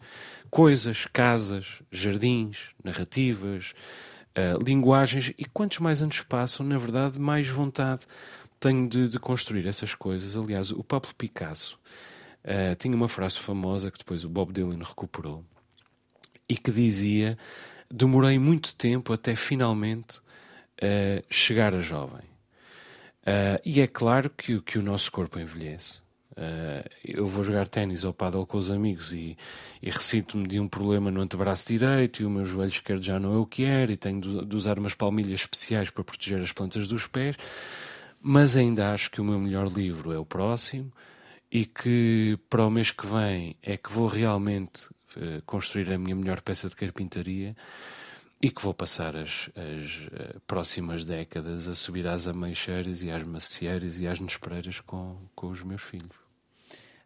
coisas, 0.51 1.07
casas, 1.07 1.83
jardins, 1.91 2.69
narrativas, 2.83 3.75
uh, 4.37 4.63
linguagens. 4.63 5.33
E 5.37 5.45
quantos 5.45 5.79
mais 5.79 6.03
anos 6.03 6.21
passam, 6.21 6.65
na 6.65 6.79
verdade, 6.79 7.19
mais 7.19 7.49
vontade 7.49 8.03
tenho 8.61 8.89
de, 8.89 9.09
de 9.09 9.19
construir 9.19 9.67
essas 9.67 9.95
coisas. 9.95 10.37
Aliás, 10.37 10.71
o 10.71 10.83
Pablo 10.85 11.15
Picasso 11.15 11.79
uh, 12.45 12.75
tinha 12.77 12.95
uma 12.95 13.09
frase 13.09 13.39
famosa 13.39 13.91
que 13.91 13.99
depois 13.99 14.25
o 14.25 14.29
Bob 14.29 14.53
Dylan 14.53 14.79
recuperou 14.79 15.45
e 16.49 16.57
que 16.57 16.71
dizia: 16.71 17.37
Demorei 17.91 18.39
muito 18.39 18.75
tempo 18.75 19.13
até 19.13 19.35
finalmente 19.35 20.21
uh, 20.83 21.25
chegar 21.29 21.75
a 21.75 21.81
jovem. 21.81 22.25
Uh, 23.23 23.61
e 23.65 23.81
é 23.81 23.87
claro 23.87 24.29
que, 24.31 24.61
que 24.61 24.79
o 24.79 24.83
nosso 24.83 25.11
corpo 25.11 25.39
envelhece. 25.39 26.05
Uh, 26.33 26.89
eu 27.05 27.27
vou 27.27 27.45
jogar 27.45 27.69
ténis 27.69 28.03
ou 28.05 28.13
paddle 28.13 28.45
com 28.45 28.59
os 28.59 28.71
amigos 28.71 29.13
e, 29.13 29.37
e 29.81 29.89
recito-me 29.89 30.47
de 30.47 30.59
um 30.59 30.67
problema 30.67 31.11
no 31.11 31.21
antebraço 31.21 31.69
direito 31.69 32.23
e 32.23 32.27
o 32.27 32.31
meu 32.31 32.45
joelho 32.45 32.71
esquerdo 32.71 33.05
já 33.05 33.21
não 33.21 33.35
é 33.35 33.39
o 33.39 33.47
que 33.47 33.65
era 33.65 33.93
e 33.93 33.97
tenho 33.97 34.21
de, 34.21 34.45
de 34.45 34.57
usar 34.57 34.77
umas 34.77 34.95
palmilhas 34.95 35.41
especiais 35.41 35.91
para 35.91 36.03
proteger 36.03 36.41
as 36.41 36.51
plantas 36.51 36.89
dos 36.89 37.07
pés 37.07 37.37
mas 38.21 38.57
ainda 38.57 38.93
acho 38.93 39.13
que 39.13 39.21
o 39.21 39.25
meu 39.25 39.39
melhor 39.39 39.69
livro 39.69 40.11
é 40.11 40.19
o 40.19 40.25
próximo 40.25 40.91
e 41.53 41.65
que 41.65 42.37
para 42.51 42.67
o 42.67 42.71
mês 42.71 42.91
que 42.91 43.07
vem 43.07 43.55
é 43.63 43.77
que 43.77 43.93
vou 43.93 44.09
realmente 44.09 44.87
uh, 45.17 45.41
construir 45.47 45.93
a 45.93 45.99
minha 45.99 46.17
melhor 46.17 46.41
peça 46.41 46.69
de 46.69 46.75
carpintaria 46.75 47.55
e 48.45 48.51
que 48.51 48.61
vou 48.61 48.75
passar 48.75 49.17
as, 49.17 49.49
as 49.57 50.07
uh, 50.09 50.39
próximas 50.47 51.03
décadas 51.03 51.67
a 51.67 51.75
subir 51.75 52.07
às 52.07 52.29
ameixeiras 52.29 53.03
e 53.03 53.11
às 53.11 53.23
macieiras 53.23 53.99
e 54.01 54.07
às 54.07 54.21
nespereiras 54.21 54.81
com, 54.81 55.17
com 55.35 55.47
os 55.47 55.63
meus 55.63 55.81
filhos. 55.81 56.15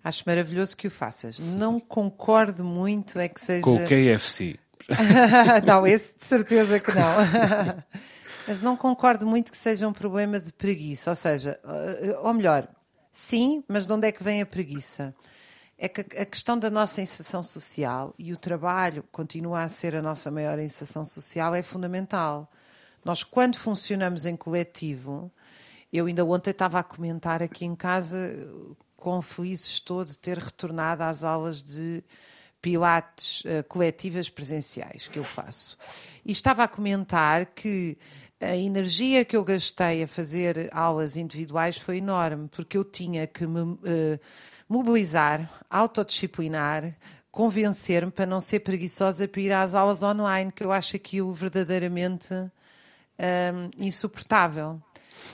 Acho 0.03 0.25
maravilhoso 0.27 0.77
que 0.77 0.89
o 0.89 0.91
faças. 0.91 1.39
Não 1.39 1.79
concordo 1.79 2.65
muito 2.65 3.21
é 3.21 3.29
que 3.29 3.41
seja... 3.41 3.63
Com 3.63 3.77
o 3.77 3.87
KFC. 3.87 4.59
não, 5.65 5.87
esse 5.87 6.17
de 6.17 6.25
certeza 6.25 6.81
que 6.81 6.91
não. 6.93 7.05
Mas 8.49 8.61
não 8.61 8.77
concordo 8.77 9.25
muito 9.25 9.53
que 9.53 9.59
seja 9.59 9.87
um 9.87 9.93
problema 9.93 10.41
de 10.41 10.53
preguiça. 10.53 11.11
Ou 11.11 11.17
seja, 11.17 11.61
eh, 11.63 12.19
ou 12.21 12.35
melhor, 12.35 12.67
sim, 13.13 13.63
mas 13.69 13.87
de 13.87 13.93
onde 13.93 14.09
é 14.09 14.13
que 14.13 14.25
vem 14.25 14.41
a 14.41 14.47
preguiça? 14.47 15.15
É 15.79 15.89
que 15.89 16.01
a 16.01 16.25
questão 16.25 16.59
da 16.59 16.69
nossa 16.69 17.01
inserção 17.01 17.43
social 17.45 18.13
e 18.19 18.33
o 18.33 18.37
trabalho 18.37 19.05
continua 19.13 19.63
a 19.63 19.69
ser 19.69 19.95
a 19.95 20.03
nossa 20.03 20.29
maior 20.29 20.59
inserção 20.59 21.05
social 21.05 21.55
é 21.55 21.63
fundamental. 21.63 22.51
Nós, 23.05 23.23
quando 23.23 23.57
funcionamos 23.57 24.27
em 24.27 24.37
coletivo, 24.37 25.31
eu 25.93 26.07
ainda 26.07 26.25
ontem 26.25 26.51
estava 26.51 26.81
a 26.81 26.83
comentar 26.83 27.43
aqui 27.43 27.65
em 27.65 27.77
casa 27.77 28.19
quão 28.97 29.21
feliz 29.21 29.65
estou 29.67 30.05
de 30.05 30.19
ter 30.19 30.37
retornado 30.37 31.05
às 31.05 31.23
aulas 31.23 31.63
de 31.63 32.03
pilates 32.61 33.43
uh, 33.43 33.63
coletivas 33.69 34.29
presenciais 34.29 35.07
que 35.07 35.19
eu 35.19 35.25
faço. 35.25 35.79
E 36.25 36.33
estava 36.33 36.65
a 36.65 36.69
comentar 36.69 37.47
que 37.47 37.97
a 38.41 38.57
energia 38.57 39.25
que 39.25 39.37
eu 39.37 39.45
gastei 39.45 40.03
a 40.03 40.09
fazer 40.09 40.69
aulas 40.73 41.17
individuais 41.17 41.79
foi 41.79 41.99
enorme, 41.99 42.49
porque 42.49 42.77
eu 42.77 42.85
tinha 42.85 43.27
que 43.27 43.47
me 43.47 43.61
uh, 43.61 43.79
mobilizar, 44.69 45.49
autodisciplinar, 45.71 46.95
convencer-me 47.31 48.11
para 48.11 48.27
não 48.27 48.41
ser 48.41 48.61
preguiçosa 48.61 49.29
para 49.29 49.41
ir 49.41 49.53
às 49.53 49.75
aulas 49.75 50.03
online, 50.03 50.53
que 50.53 50.65
eu 50.65 50.73
acho 50.73 50.97
aquilo 50.97 51.33
verdadeiramente 51.33 52.35
um, 52.35 53.71
insuportável. 53.79 54.81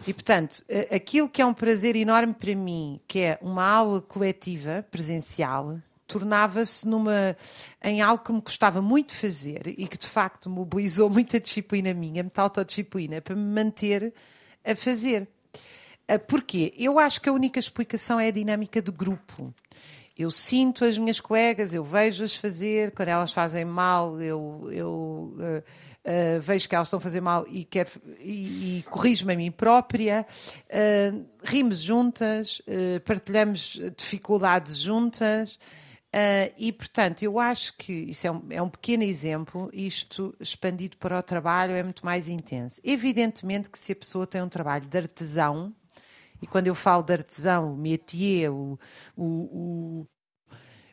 E, 0.06 0.12
portanto, 0.12 0.64
aquilo 0.94 1.28
que 1.28 1.40
é 1.40 1.46
um 1.46 1.54
prazer 1.54 1.96
enorme 1.96 2.34
para 2.34 2.54
mim, 2.54 3.00
que 3.06 3.20
é 3.20 3.38
uma 3.40 3.64
aula 3.64 4.00
coletiva, 4.00 4.84
presencial, 4.90 5.78
tornava-se 6.06 6.86
numa 6.86 7.36
em 7.82 8.02
algo 8.02 8.22
que 8.22 8.32
me 8.32 8.42
custava 8.42 8.82
muito 8.82 9.14
fazer 9.14 9.62
e 9.66 9.86
que 9.86 9.96
de 9.96 10.06
facto 10.06 10.50
mobilizou 10.50 11.08
muita 11.10 11.40
disciplina 11.40 11.94
minha, 11.94 12.22
muita 12.22 12.42
autodisciplina, 12.42 13.20
para 13.20 13.34
me 13.34 13.42
manter 13.42 14.12
a 14.64 14.74
fazer. 14.74 15.28
Ah, 16.06 16.18
porquê? 16.18 16.72
Eu 16.76 16.98
acho 16.98 17.20
que 17.20 17.28
a 17.28 17.32
única 17.32 17.58
explicação 17.58 18.20
é 18.20 18.28
a 18.28 18.30
dinâmica 18.30 18.82
de 18.82 18.90
grupo. 18.90 19.54
Eu 20.16 20.30
sinto 20.30 20.84
as 20.84 20.96
minhas 20.96 21.18
colegas, 21.18 21.74
eu 21.74 21.82
vejo-as 21.82 22.36
fazer, 22.36 22.92
quando 22.92 23.08
elas 23.08 23.32
fazem 23.32 23.64
mal, 23.64 24.20
eu, 24.22 24.68
eu 24.70 25.34
uh, 25.36 25.58
uh, 25.58 26.40
vejo 26.40 26.68
que 26.68 26.74
elas 26.76 26.86
estão 26.86 26.98
a 26.98 27.00
fazer 27.00 27.20
mal 27.20 27.44
e, 27.48 27.66
e, 28.20 28.78
e 28.78 28.82
corrijo-me 28.88 29.32
a 29.32 29.36
mim 29.36 29.50
própria. 29.50 30.24
Uh, 30.70 31.26
rimos 31.42 31.80
juntas, 31.80 32.62
partilhamos 33.04 33.80
dificuldades 33.96 34.76
juntas. 34.78 35.58
E, 36.56 36.70
portanto, 36.70 37.24
eu 37.24 37.40
acho 37.40 37.76
que 37.76 37.92
isso 37.92 38.24
é 38.24 38.30
um, 38.30 38.42
é 38.50 38.62
um, 38.62 38.68
pequeno 38.68 39.02
exemplo, 39.02 39.68
isto 39.72 40.32
expandido 40.38 40.96
para 40.96 41.18
o 41.18 41.22
trabalho 41.24 41.72
é 41.72 41.82
muito 41.82 42.06
mais 42.06 42.28
intenso. 42.28 42.80
Evidentemente 42.84 43.68
que 43.68 43.76
se 43.76 43.90
a 43.90 43.96
pessoa 43.96 44.24
tem 44.24 44.40
um 44.40 44.48
trabalho 44.48 44.86
de 44.86 44.96
artesão, 44.96 45.74
e 46.42 46.46
quando 46.46 46.66
eu 46.66 46.74
falo 46.74 47.02
de 47.02 47.12
artesão, 47.12 47.72
o 47.72 47.76
métier, 47.76 48.50
o, 48.50 48.78
o, 49.16 50.06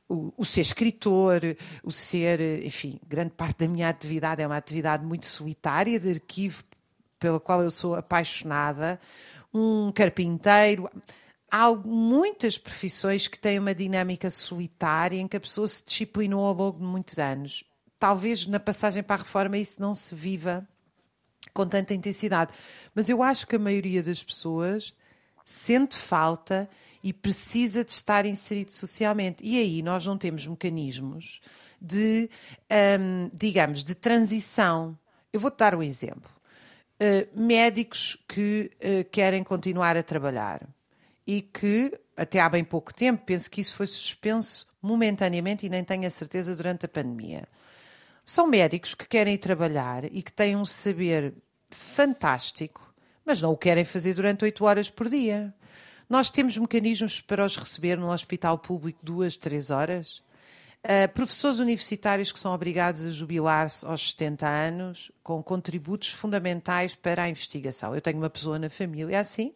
o, 0.08 0.34
o, 0.38 0.46
ser 0.46 0.62
escritor, 0.62 1.42
o 1.84 1.92
ser, 1.92 2.64
enfim, 2.66 3.00
grande 3.08 3.32
parte 3.32 3.60
da 3.60 3.68
minha 3.68 3.90
atividade 3.90 4.42
é 4.42 4.48
uma 4.48 4.58
atividade 4.58 5.06
muito 5.06 5.26
solitária, 5.26 6.00
de 6.00 6.12
arquivo, 6.12 6.64
pela 7.20 7.40
qual 7.40 7.62
eu 7.62 7.72
sou 7.72 7.96
apaixonada, 7.96 9.00
um 9.54 9.92
carpinteiro 9.92 10.90
há 11.52 11.70
muitas 11.76 12.58
profissões 12.58 13.28
que 13.28 13.38
têm 13.38 13.60
uma 13.60 13.76
dinâmica 13.76 14.30
solitária 14.30 15.18
em 15.18 15.28
que 15.28 15.36
a 15.36 15.40
pessoa 15.40 15.68
se 15.68 15.84
disciplinou 15.86 16.46
ao 16.46 16.54
longo 16.54 16.80
de 16.80 16.86
muitos 16.86 17.20
anos. 17.20 17.66
Talvez 18.00 18.48
na 18.48 18.60
passagem 18.60 19.04
para 19.04 19.18
a 19.22 19.24
reforma 19.24 19.58
isso 19.58 19.82
não 19.82 19.94
se 19.94 20.16
viva 20.16 20.66
com 21.54 21.68
tanta 21.68 21.94
intensidade. 21.94 22.54
Mas 22.96 23.10
eu 23.10 23.22
acho 23.22 23.46
que 23.46 23.58
a 23.58 23.60
maioria 23.60 24.02
das 24.02 24.24
pessoas 24.24 24.94
sente 25.52 25.98
falta 25.98 26.70
e 27.04 27.12
precisa 27.12 27.84
de 27.84 27.92
estar 27.92 28.26
inserido 28.26 28.72
socialmente. 28.72 29.44
E 29.44 29.60
aí 29.60 29.82
nós 29.82 30.06
não 30.06 30.18
temos 30.18 30.46
mecanismos 30.48 31.42
de, 31.82 32.30
um, 33.00 33.30
digamos, 33.34 33.84
de 33.84 33.96
transição. 33.96 34.98
Eu 35.34 35.40
vou-te 35.40 35.58
dar 35.58 35.76
um 35.76 35.84
exemplo. 35.84 36.30
Uh, 37.02 37.28
médicos 37.40 38.16
que 38.28 38.72
uh, 38.78 39.10
querem 39.10 39.44
continuar 39.44 39.98
a 39.98 40.04
trabalhar 40.04 40.68
e 41.26 41.42
que 41.42 42.00
até 42.16 42.40
há 42.40 42.48
bem 42.48 42.64
pouco 42.64 42.94
tempo, 42.94 43.24
penso 43.26 43.50
que 43.50 43.62
isso 43.62 43.76
foi 43.76 43.88
suspenso 43.88 44.68
momentaneamente 44.82 45.66
e 45.66 45.70
nem 45.70 45.84
tenho 45.84 46.06
a 46.06 46.10
certeza 46.10 46.56
durante 46.56 46.86
a 46.86 46.90
pandemia. 46.90 47.48
São 48.24 48.46
médicos 48.48 48.94
que 48.94 49.08
querem 49.08 49.38
trabalhar 49.38 50.06
e 50.06 50.22
que 50.22 50.32
têm 50.32 50.56
um 50.56 50.66
saber 50.66 51.34
fantástico, 51.72 52.91
mas 53.26 53.42
não 53.42 53.52
o 53.52 53.58
querem 53.58 53.86
fazer 53.86 54.14
durante 54.14 54.44
oito 54.44 54.66
horas 54.66 54.90
por 54.90 55.10
dia. 55.10 55.54
Nós 56.10 56.30
temos 56.30 56.58
mecanismos 56.58 57.22
para 57.22 57.46
os 57.46 57.56
receber 57.56 57.98
no 57.98 58.12
hospital 58.12 58.58
público 58.58 59.00
duas, 59.02 59.38
três 59.38 59.70
horas. 59.70 60.22
Uh, 60.84 61.08
professores 61.14 61.60
universitários 61.60 62.32
que 62.32 62.40
são 62.40 62.54
obrigados 62.54 63.06
a 63.06 63.12
jubilar-se 63.12 63.86
aos 63.86 64.12
70 64.12 64.48
anos, 64.48 65.12
com 65.24 65.42
contributos 65.42 66.10
fundamentais 66.10 66.96
para 66.96 67.24
a 67.24 67.30
investigação. 67.30 67.96
Eu 67.96 68.02
tenho 68.02 68.18
uma 68.18 68.30
pessoa 68.30 68.58
na 68.58 68.70
família 68.70 69.20
assim, 69.20 69.54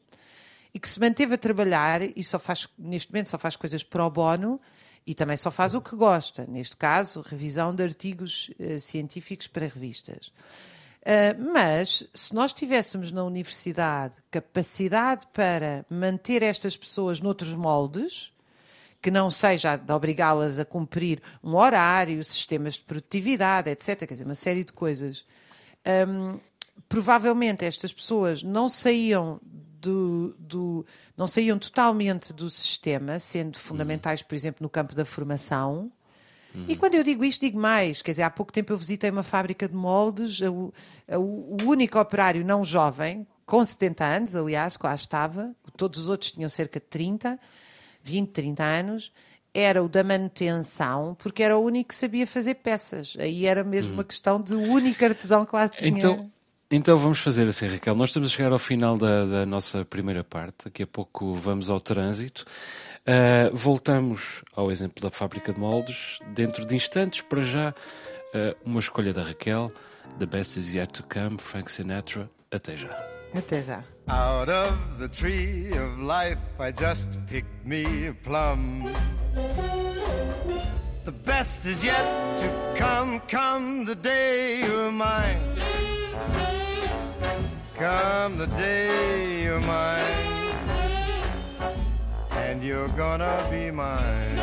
e 0.74 0.80
que 0.80 0.88
se 0.88 1.00
manteve 1.00 1.34
a 1.34 1.38
trabalhar 1.38 2.02
e 2.04 2.24
só 2.24 2.38
faz, 2.38 2.70
neste 2.78 3.12
momento 3.12 3.32
só 3.32 3.40
faz 3.40 3.56
coisas 3.56 3.84
pro 3.84 4.10
bono 4.10 4.62
e 5.08 5.16
também 5.16 5.36
só 5.36 5.50
faz 5.50 5.74
o 5.74 5.82
que 5.82 5.96
gosta, 5.96 6.46
neste 6.48 6.78
caso, 6.78 7.22
revisão 7.22 7.74
de 7.74 7.82
artigos 7.82 8.52
uh, 8.60 8.80
científicos 8.80 9.48
para 9.48 9.68
revistas. 9.68 10.32
Uh, 11.06 11.54
mas 11.54 12.10
se 12.16 12.34
nós 12.34 12.52
tivéssemos 12.52 13.12
na 13.12 13.24
universidade 13.24 14.16
capacidade 14.32 15.28
para 15.32 15.86
manter 15.88 16.42
estas 16.42 16.76
pessoas 16.76 17.22
noutros 17.22 17.54
moldes, 17.54 18.34
que 19.06 19.12
não 19.12 19.30
seja 19.30 19.76
de 19.76 19.94
obrigá-las 19.94 20.58
a 20.58 20.66
cumprir 20.66 21.22
um 21.44 21.54
horário, 21.54 22.24
sistemas 22.24 22.74
de 22.74 22.80
produtividade, 22.80 23.70
etc., 23.70 24.00
quer 24.00 24.16
dizer, 24.16 24.26
uma 24.26 24.34
série 24.34 24.64
de 24.64 24.74
coisas, 24.74 25.28
um, 26.08 26.40
provavelmente 26.90 27.64
estas 27.64 27.94
pessoas 27.94 28.42
não 28.42 28.68
saíam 28.68 29.40
do, 29.80 30.36
do, 30.40 30.86
não 31.16 31.28
saíam 31.28 31.60
totalmente 31.60 32.34
do 32.34 32.50
sistema, 32.50 33.20
sendo 33.20 33.60
fundamentais, 33.60 34.24
por 34.24 34.34
exemplo, 34.34 34.64
no 34.64 34.70
campo 34.70 34.96
da 34.96 35.06
formação. 35.06 35.92
Uhum. 36.56 36.66
E 36.68 36.76
quando 36.76 36.96
eu 36.96 37.04
digo 37.04 37.24
isto, 37.24 37.42
digo 37.42 37.60
mais. 37.60 38.02
Quer 38.02 38.12
dizer, 38.12 38.24
há 38.24 38.30
pouco 38.30 38.52
tempo 38.52 38.72
eu 38.72 38.78
visitei 38.78 39.10
uma 39.10 39.24
fábrica 39.24 39.68
de 39.68 39.76
moldes, 39.76 40.40
o, 40.42 40.74
o 41.10 41.58
único 41.64 42.00
operário 42.00 42.46
não 42.46 42.64
jovem, 42.64 43.28
com 43.46 43.64
70 43.64 44.04
anos, 44.04 44.36
aliás, 44.36 44.76
que 44.78 44.86
lá 44.86 44.96
estava, 44.96 45.56
todos 45.78 46.00
os 46.00 46.10
outros 46.10 46.32
tinham 46.32 46.50
cerca 46.50 46.80
de 46.80 46.86
30, 46.88 47.40
20, 48.04 48.30
30 48.30 48.64
anos, 48.64 49.12
era 49.54 49.82
o 49.84 49.88
da 49.88 50.04
manutenção, 50.04 51.16
porque 51.18 51.42
era 51.42 51.58
o 51.58 51.64
único 51.64 51.90
que 51.90 51.96
sabia 51.96 52.28
fazer 52.28 52.56
peças. 52.56 53.16
Aí 53.20 53.46
era 53.46 53.64
mesmo 53.64 53.94
uma 53.94 54.04
questão 54.04 54.42
de 54.42 54.54
único 54.54 55.04
artesão 55.06 55.46
que 55.46 55.56
lá 55.56 55.70
tinha. 55.70 55.90
Então, 55.90 56.32
então 56.70 56.98
vamos 56.98 57.20
fazer 57.20 57.48
assim, 57.48 57.68
Raquel. 57.68 57.96
Nós 57.96 58.10
estamos 58.10 58.30
a 58.32 58.36
chegar 58.36 58.52
ao 58.52 58.60
final 58.60 58.98
da, 58.98 59.26
da 59.26 59.46
nossa 59.46 59.86
primeira 59.86 60.24
parte. 60.24 60.66
Daqui 60.66 60.84
a 60.84 60.88
pouco 60.88 61.34
vamos 61.36 61.70
ao 61.70 61.80
trânsito. 61.80 62.46
Uh, 63.08 63.56
voltamos 63.56 64.44
ao 64.56 64.72
exemplo 64.72 65.00
da 65.00 65.12
fábrica 65.12 65.54
de 65.54 65.60
moldes 65.60 66.20
dentro 66.34 66.66
de 66.66 66.76
instantes. 66.76 67.22
Para 67.22 67.44
já, 67.44 67.70
uh, 67.70 68.56
uma 68.66 68.80
escolha 68.80 69.14
da 69.14 69.22
Raquel. 69.22 69.72
The 70.18 70.26
best 70.26 70.58
is 70.58 70.74
yet 70.74 70.92
to 70.94 71.04
come, 71.04 71.38
Frank 71.38 71.72
Sinatra. 71.72 72.28
Até 72.52 72.76
já. 72.76 72.90
Até 73.38 73.62
já. 73.62 73.84
Out 74.08 74.50
of 74.50 74.98
the 74.98 75.08
tree 75.08 75.72
of 75.72 76.02
life, 76.02 76.42
I 76.60 76.72
just 76.72 77.20
picked 77.28 77.66
me 77.66 78.08
a 78.08 78.14
plum. 78.14 78.86
The 81.04 81.12
best 81.12 81.68
is 81.68 81.84
yet 81.84 82.06
to 82.38 82.80
come, 82.80 83.22
come 83.30 83.86
the 83.86 83.96
day 83.96 84.62
you're 84.62 84.92
mine. 84.92 85.40
Come 87.78 88.38
the 88.38 88.48
day 88.58 89.44
you're 89.44 89.60
mine. 89.60 90.35
And 92.56 92.66
you're 92.66 92.88
gonna 92.96 93.44
be 93.50 93.70
mine. 93.70 94.40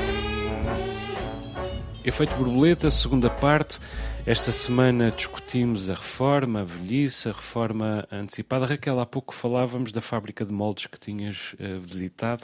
Efeito 2.05 2.37
borboleta, 2.37 2.91
segunda 2.91 3.31
parte. 3.31 3.81
Esta 4.27 4.53
semana 4.53 5.11
discutimos 5.11 5.89
a 5.89 5.95
reforma, 5.95 6.61
a 6.61 6.65
velhice, 6.65 7.31
a 7.31 7.33
reforma 7.33 8.07
antecipada. 8.13 8.67
Raquel, 8.67 9.01
há 9.01 9.07
pouco 9.07 9.33
falávamos 9.33 9.93
da 9.93 10.03
fábrica 10.03 10.45
de 10.45 10.53
moldes 10.53 10.87
que 10.89 11.01
tinhas 11.01 11.55
uh, 11.55 11.81
visitado 11.81 12.43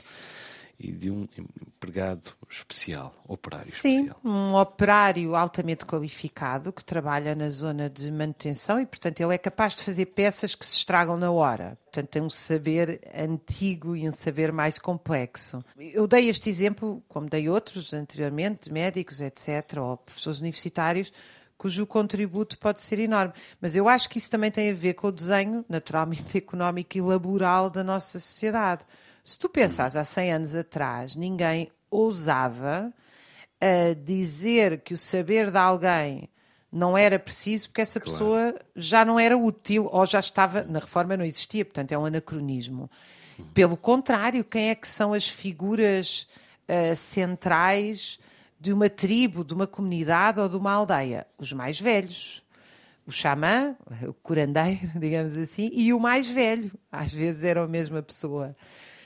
e 0.78 0.92
de 0.92 1.10
um 1.10 1.26
empregado 1.60 2.32
especial, 2.48 3.12
operário 3.26 3.66
Sim, 3.66 4.06
especial. 4.06 4.20
um 4.24 4.54
operário 4.54 5.34
altamente 5.34 5.84
qualificado 5.84 6.72
que 6.72 6.84
trabalha 6.84 7.34
na 7.34 7.48
zona 7.48 7.90
de 7.90 8.10
manutenção 8.12 8.80
e, 8.80 8.86
portanto, 8.86 9.20
ele 9.20 9.34
é 9.34 9.38
capaz 9.38 9.74
de 9.74 9.82
fazer 9.82 10.06
peças 10.06 10.54
que 10.54 10.64
se 10.64 10.76
estragam 10.76 11.16
na 11.16 11.32
hora. 11.32 11.76
Portanto, 11.84 12.08
tem 12.08 12.22
um 12.22 12.30
saber 12.30 13.00
antigo 13.12 13.96
e 13.96 14.08
um 14.08 14.12
saber 14.12 14.52
mais 14.52 14.78
complexo. 14.78 15.64
Eu 15.76 16.06
dei 16.06 16.28
este 16.28 16.48
exemplo, 16.48 17.02
como 17.08 17.28
dei 17.28 17.48
outros 17.48 17.92
anteriormente, 17.92 18.68
de 18.68 18.72
médicos, 18.72 19.20
etc., 19.20 19.78
ou 19.78 19.96
professores 19.96 20.38
universitários, 20.38 21.12
cujo 21.56 21.84
contributo 21.88 22.56
pode 22.56 22.80
ser 22.80 23.00
enorme. 23.00 23.34
Mas 23.60 23.74
eu 23.74 23.88
acho 23.88 24.08
que 24.08 24.18
isso 24.18 24.30
também 24.30 24.50
tem 24.50 24.70
a 24.70 24.74
ver 24.74 24.94
com 24.94 25.08
o 25.08 25.12
desenho, 25.12 25.64
naturalmente, 25.68 26.38
económico 26.38 26.96
e 26.96 27.00
laboral 27.00 27.68
da 27.68 27.82
nossa 27.82 28.20
sociedade. 28.20 28.84
Se 29.22 29.38
tu 29.38 29.48
pensares 29.48 29.96
há 29.96 30.04
100 30.04 30.32
anos 30.32 30.56
atrás, 30.56 31.16
ninguém 31.16 31.68
ousava 31.90 32.92
uh, 33.62 33.94
dizer 34.04 34.80
que 34.80 34.94
o 34.94 34.98
saber 34.98 35.50
de 35.50 35.58
alguém 35.58 36.28
não 36.70 36.96
era 36.96 37.18
preciso 37.18 37.68
porque 37.68 37.80
essa 37.80 37.98
claro. 37.98 38.12
pessoa 38.12 38.54
já 38.76 39.04
não 39.04 39.18
era 39.18 39.36
útil 39.36 39.88
ou 39.90 40.04
já 40.04 40.20
estava, 40.20 40.64
na 40.64 40.78
reforma 40.78 41.16
não 41.16 41.24
existia, 41.24 41.64
portanto 41.64 41.92
é 41.92 41.98
um 41.98 42.04
anacronismo. 42.04 42.90
Pelo 43.54 43.76
contrário, 43.76 44.44
quem 44.44 44.70
é 44.70 44.74
que 44.74 44.88
são 44.88 45.12
as 45.12 45.28
figuras 45.28 46.26
uh, 46.68 46.94
centrais 46.96 48.18
de 48.60 48.72
uma 48.72 48.90
tribo, 48.90 49.44
de 49.44 49.54
uma 49.54 49.66
comunidade 49.66 50.40
ou 50.40 50.48
de 50.48 50.56
uma 50.56 50.72
aldeia? 50.72 51.26
Os 51.38 51.52
mais 51.52 51.80
velhos. 51.80 52.42
O 53.06 53.12
xamã, 53.12 53.74
o 54.06 54.12
curandeiro, 54.12 54.90
digamos 54.98 55.36
assim, 55.36 55.70
e 55.72 55.94
o 55.94 56.00
mais 56.00 56.28
velho. 56.28 56.70
Às 56.90 57.14
vezes 57.14 57.44
era 57.44 57.62
a 57.62 57.68
mesma 57.68 58.02
pessoa 58.02 58.54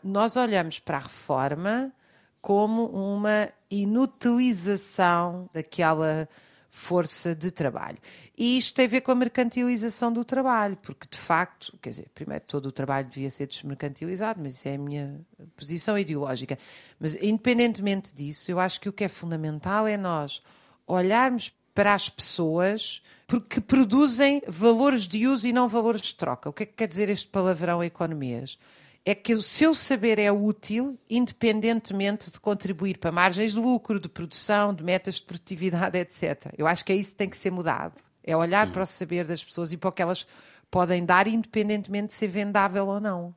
nós 0.02 0.36
olhamos 0.36 0.78
para 0.78 0.98
a 0.98 1.00
reforma 1.00 1.92
como 2.40 2.86
uma 2.86 3.48
inutilização 3.70 5.48
daquela 5.52 6.28
força 6.74 7.34
de 7.34 7.50
trabalho. 7.50 7.98
E 8.36 8.56
isto 8.56 8.74
tem 8.74 8.86
a 8.86 8.88
ver 8.88 9.02
com 9.02 9.12
a 9.12 9.14
mercantilização 9.14 10.10
do 10.10 10.24
trabalho, 10.24 10.76
porque 10.78 11.06
de 11.08 11.18
facto, 11.18 11.78
quer 11.80 11.90
dizer, 11.90 12.10
primeiro 12.14 12.44
todo 12.46 12.66
o 12.66 12.72
trabalho 12.72 13.06
devia 13.06 13.28
ser 13.28 13.46
desmercantilizado, 13.46 14.40
mas 14.42 14.56
isso 14.56 14.68
é 14.68 14.74
a 14.74 14.78
minha 14.78 15.20
posição 15.54 15.98
ideológica. 15.98 16.58
Mas 16.98 17.14
independentemente 17.16 18.14
disso, 18.14 18.50
eu 18.50 18.58
acho 18.58 18.80
que 18.80 18.88
o 18.88 18.92
que 18.92 19.04
é 19.04 19.08
fundamental 19.08 19.86
é 19.86 19.98
nós 19.98 20.42
olharmos 20.86 21.52
para 21.74 21.94
as 21.94 22.08
pessoas 22.08 23.02
porque 23.26 23.60
produzem 23.60 24.42
valores 24.48 25.06
de 25.06 25.26
uso 25.26 25.46
e 25.46 25.52
não 25.52 25.68
valores 25.68 26.00
de 26.00 26.14
troca. 26.14 26.48
O 26.48 26.52
que 26.52 26.62
é 26.62 26.66
que 26.66 26.74
quer 26.74 26.88
dizer 26.88 27.08
este 27.10 27.28
palavrão 27.28 27.84
economias? 27.84 28.58
É 29.04 29.14
que 29.14 29.34
o 29.34 29.42
seu 29.42 29.74
saber 29.74 30.18
é 30.18 30.30
útil, 30.30 30.98
independentemente 31.10 32.30
de 32.30 32.38
contribuir 32.38 32.98
para 32.98 33.10
margens 33.10 33.52
de 33.52 33.58
lucro, 33.58 33.98
de 33.98 34.08
produção, 34.08 34.72
de 34.72 34.84
metas 34.84 35.16
de 35.16 35.22
produtividade, 35.22 35.98
etc. 35.98 36.52
Eu 36.56 36.66
acho 36.66 36.84
que 36.84 36.92
é 36.92 36.96
isso 36.96 37.10
que 37.10 37.16
tem 37.16 37.28
que 37.28 37.36
ser 37.36 37.50
mudado. 37.50 38.00
É 38.22 38.36
olhar 38.36 38.66
uhum. 38.66 38.72
para 38.72 38.82
o 38.84 38.86
saber 38.86 39.26
das 39.26 39.42
pessoas 39.42 39.72
e 39.72 39.76
para 39.76 39.88
o 39.88 39.92
que 39.92 40.02
elas 40.02 40.26
podem 40.70 41.04
dar, 41.04 41.26
independentemente 41.26 42.08
de 42.08 42.14
ser 42.14 42.28
vendável 42.28 42.86
ou 42.86 43.00
não. 43.00 43.34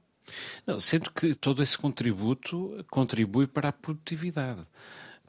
Não, 0.65 0.79
sendo 0.79 1.11
que 1.11 1.33
todo 1.33 1.61
esse 1.63 1.77
contributo 1.77 2.85
contribui 2.89 3.47
para 3.47 3.69
a 3.69 3.73
produtividade. 3.73 4.61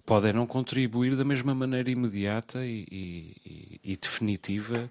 Podem 0.04 0.32
não 0.32 0.46
contribuir 0.46 1.16
da 1.16 1.24
mesma 1.24 1.54
maneira 1.54 1.90
imediata 1.90 2.64
e, 2.64 2.86
e, 2.90 3.80
e 3.82 3.96
definitiva 3.96 4.88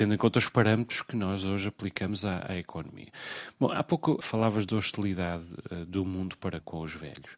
tendo 0.00 0.14
em 0.14 0.16
conta 0.16 0.38
os 0.38 0.48
parâmetros 0.48 1.02
que 1.02 1.14
nós 1.14 1.44
hoje 1.44 1.68
aplicamos 1.68 2.24
à, 2.24 2.50
à 2.50 2.56
economia. 2.56 3.08
Bom, 3.58 3.70
há 3.70 3.84
pouco 3.84 4.16
falavas 4.22 4.64
da 4.64 4.74
hostilidade 4.74 5.44
uh, 5.70 5.84
do 5.84 6.06
mundo 6.06 6.38
para 6.38 6.58
com 6.58 6.80
os 6.80 6.94
velhos, 6.94 7.36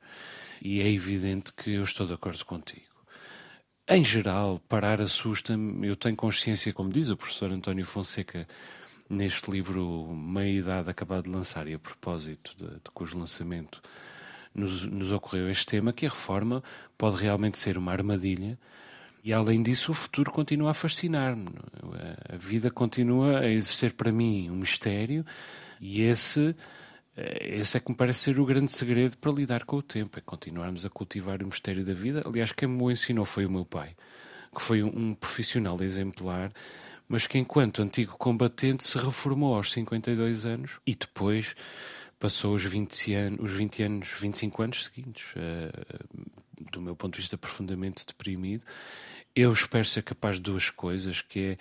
e 0.62 0.81
é 0.81 0.88
evidente 0.88 1.53
que 1.53 1.72
eu 1.72 1.83
estou 1.83 2.07
de 2.07 2.12
acordo 2.12 2.44
contigo. 2.44 2.87
Em 3.88 4.05
geral, 4.05 4.61
parar 4.68 5.01
assusta-me. 5.01 5.88
Eu 5.88 5.96
tenho 5.96 6.14
consciência, 6.14 6.72
como 6.72 6.92
diz 6.92 7.11
o 7.11 7.16
professor 7.16 7.51
António 7.51 7.85
Fonseca, 7.85 8.46
neste 9.11 9.51
livro 9.51 10.14
Meia 10.14 10.61
Idade 10.61 10.88
acabado 10.88 11.25
de 11.25 11.31
lançar, 11.31 11.66
e 11.66 11.75
a 11.75 11.81
propósito 11.81 12.57
de, 12.57 12.75
de 12.75 12.90
cujo 12.94 13.18
lançamento 13.18 13.83
nos, 14.55 14.85
nos 14.85 15.11
ocorreu 15.11 15.51
este 15.51 15.66
tema, 15.66 15.92
que 15.92 16.07
a 16.07 16.11
reforma 16.11 16.62
pode 16.96 17.20
realmente 17.20 17.59
ser 17.59 17.77
uma 17.77 17.90
armadilha 17.90 18.57
e 19.22 19.32
além 19.32 19.62
disso, 19.62 19.92
o 19.92 19.94
futuro 19.94 20.32
continua 20.32 20.70
a 20.70 20.74
fascinar-me. 20.74 21.46
A 22.28 22.37
vida 22.37 22.70
continua 22.70 23.40
a 23.40 23.48
exercer 23.48 23.92
para 23.92 24.11
mim 24.11 24.50
um 24.50 24.56
mistério, 24.56 25.24
e 25.80 26.02
esse, 26.02 26.56
eh, 27.16 27.56
esse 27.58 27.76
é 27.76 27.80
que 27.80 27.90
me 27.90 27.96
parece 27.96 28.20
ser 28.20 28.40
o 28.40 28.44
grande 28.44 28.72
segredo 28.72 29.16
para 29.18 29.30
lidar 29.30 29.64
com 29.64 29.76
o 29.76 29.82
tempo: 29.82 30.18
é 30.18 30.22
continuarmos 30.22 30.85
a 30.85 30.90
cultivar 30.90 31.40
o 31.42 31.46
mistério 31.46 31.85
da 31.85 31.94
vida. 31.94 32.22
Aliás, 32.26 32.50
quem 32.52 32.68
me 32.68 32.82
o 32.82 32.90
ensinou 32.90 33.24
foi 33.24 33.46
o 33.46 33.50
meu 33.50 33.64
pai, 33.64 33.94
que 34.54 34.61
foi 34.61 34.82
um 34.82 35.14
profissional 35.14 35.80
exemplar, 35.82 36.52
mas 37.08 37.26
que, 37.26 37.38
enquanto 37.38 37.80
antigo 37.80 38.16
combatente, 38.18 38.85
se 38.85 38.98
reformou 38.98 39.54
aos 39.54 39.70
52 39.72 40.46
anos 40.46 40.80
e 40.87 40.96
depois 40.96 41.54
passou 42.18 42.54
os 42.54 42.64
20 42.64 43.14
anos, 43.14 43.40
os 43.40 43.52
20 43.52 43.82
anos 43.82 44.08
25 44.20 44.62
anos 44.62 44.85
seguintes, 44.85 45.24
uh, 45.32 46.41
do 46.72 46.80
meu 46.80 46.94
ponto 46.94 47.14
de 47.14 47.20
vista, 47.20 47.36
profundamente 47.38 48.06
deprimido 48.06 48.64
eu 49.34 49.52
espero 49.52 49.84
ser 49.84 50.02
capaz 50.02 50.36
de 50.36 50.42
duas 50.42 50.70
coisas, 50.70 51.20
que 51.22 51.40
é 51.40 51.56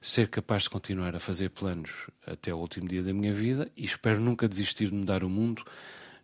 ser 0.00 0.28
capaz 0.28 0.64
de 0.64 0.70
continuar 0.70 1.14
a 1.14 1.20
fazer 1.20 1.50
planos 1.50 2.08
até 2.26 2.52
o 2.52 2.58
último 2.58 2.88
dia 2.88 3.02
da 3.02 3.12
minha 3.12 3.32
vida 3.32 3.70
e 3.76 3.84
espero 3.84 4.20
nunca 4.20 4.48
desistir 4.48 4.88
de 4.88 4.94
mudar 4.94 5.22
o 5.22 5.30
mundo. 5.30 5.64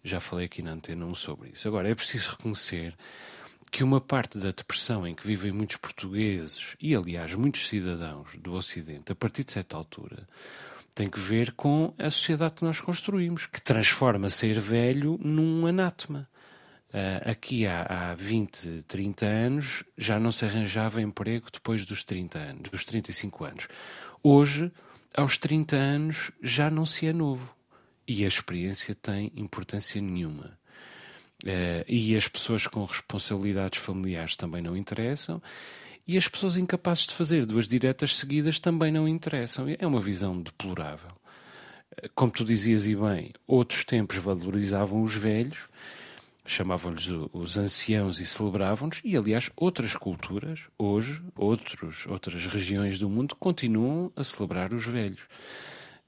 Já 0.02 0.18
falei 0.18 0.46
aqui 0.46 0.62
na 0.62 0.72
antena 0.72 1.07
um 1.07 1.14
sobre 1.14 1.50
isso. 1.50 1.68
Agora, 1.68 1.88
é 1.88 1.94
preciso 1.94 2.31
reconhecer 2.31 2.96
que 3.70 3.85
uma 3.85 4.00
parte 4.00 4.38
da 4.38 4.50
depressão 4.50 5.07
em 5.07 5.14
que 5.14 5.24
vivem 5.24 5.52
muitos 5.52 5.76
portugueses 5.76 6.74
e, 6.81 6.96
aliás, 6.96 7.35
muitos 7.35 7.68
cidadãos 7.68 8.37
do 8.37 8.54
Ocidente, 8.54 9.12
a 9.12 9.14
partir 9.14 9.44
de 9.44 9.52
certa 9.52 9.76
altura, 9.76 10.26
tem 10.94 11.09
que 11.09 11.20
ver 11.20 11.52
com 11.52 11.94
a 11.98 12.11
sociedade 12.11 12.54
que 12.54 12.64
nós 12.64 12.81
construímos, 12.81 13.46
que 13.46 13.61
transforma 13.61 14.28
ser 14.28 14.59
velho 14.59 15.16
num 15.22 15.66
anátema. 15.66 16.28
Uh, 16.88 17.31
aqui 17.31 17.66
há, 17.66 17.83
há 17.83 18.14
20, 18.14 18.85
30 18.88 19.27
anos 19.27 19.85
já 19.96 20.18
não 20.18 20.33
se 20.33 20.46
arranjava 20.46 21.03
emprego 21.03 21.48
depois 21.53 21.85
dos 21.85 22.03
30 22.03 22.38
anos, 22.38 22.70
dos 22.70 22.83
35 22.83 23.44
anos. 23.44 23.68
Hoje, 24.22 24.72
aos 25.14 25.37
30 25.37 25.77
anos, 25.77 26.31
já 26.42 26.70
não 26.70 26.87
se 26.87 27.07
é 27.07 27.12
novo. 27.12 27.55
E 28.07 28.24
a 28.24 28.29
experiência 28.29 28.94
tem 28.94 29.31
importância 29.37 30.01
nenhuma. 30.01 30.59
Uh, 31.44 31.85
e 31.87 32.16
as 32.16 32.27
pessoas 32.27 32.66
com 32.66 32.83
responsabilidades 32.87 33.79
familiares 33.79 34.35
também 34.35 34.62
não 34.62 34.74
interessam. 34.74 35.42
E 36.07 36.16
as 36.16 36.27
pessoas 36.27 36.57
incapazes 36.57 37.07
de 37.07 37.14
fazer 37.14 37.44
duas 37.44 37.68
diretas 37.68 38.16
seguidas 38.16 38.59
também 38.59 38.90
não 38.90 39.07
interessam. 39.07 39.66
É 39.79 39.87
uma 39.87 40.01
visão 40.01 40.40
deplorável. 40.40 41.11
Uh, 42.03 42.09
como 42.14 42.33
tu 42.33 42.46
dizias 42.46 42.87
e 42.87 42.96
bem, 42.96 43.35
outros 43.46 43.85
tempos 43.85 44.16
valorizavam 44.16 45.03
os 45.03 45.14
velhos 45.14 45.68
chamavam-lhes 46.49 47.09
os 47.33 47.59
anciãos 47.59 48.21
e 48.21 48.27
celebravam-nos, 48.27 49.01
e 49.05 49.17
aliás, 49.17 49.51
outras 49.55 49.95
culturas, 49.95 50.69
hoje, 50.79 51.23
outros, 51.37 52.07
outras 52.07 52.47
regiões 52.47 52.99
do 52.99 53.09
mundo, 53.09 53.37
continuam 53.37 54.11
a 54.17 54.25
celebrar 54.25 54.73
os 54.73 54.87
velhos. 54.87 55.29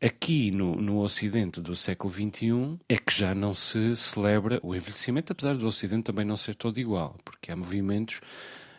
Aqui 0.03 0.50
no, 0.50 0.76
no 0.76 1.03
Ocidente 1.03 1.61
do 1.61 1.76
século 1.76 2.11
XXI 2.11 2.81
é 2.88 2.96
que 2.96 3.12
já 3.12 3.35
não 3.35 3.53
se 3.53 3.94
celebra 3.94 4.59
o 4.62 4.74
envelhecimento, 4.74 5.31
apesar 5.31 5.55
do 5.55 5.66
Ocidente 5.66 6.05
também 6.05 6.24
não 6.24 6.37
ser 6.37 6.55
todo 6.55 6.81
igual, 6.81 7.16
porque 7.22 7.53
há 7.53 7.57
movimentos 7.57 8.22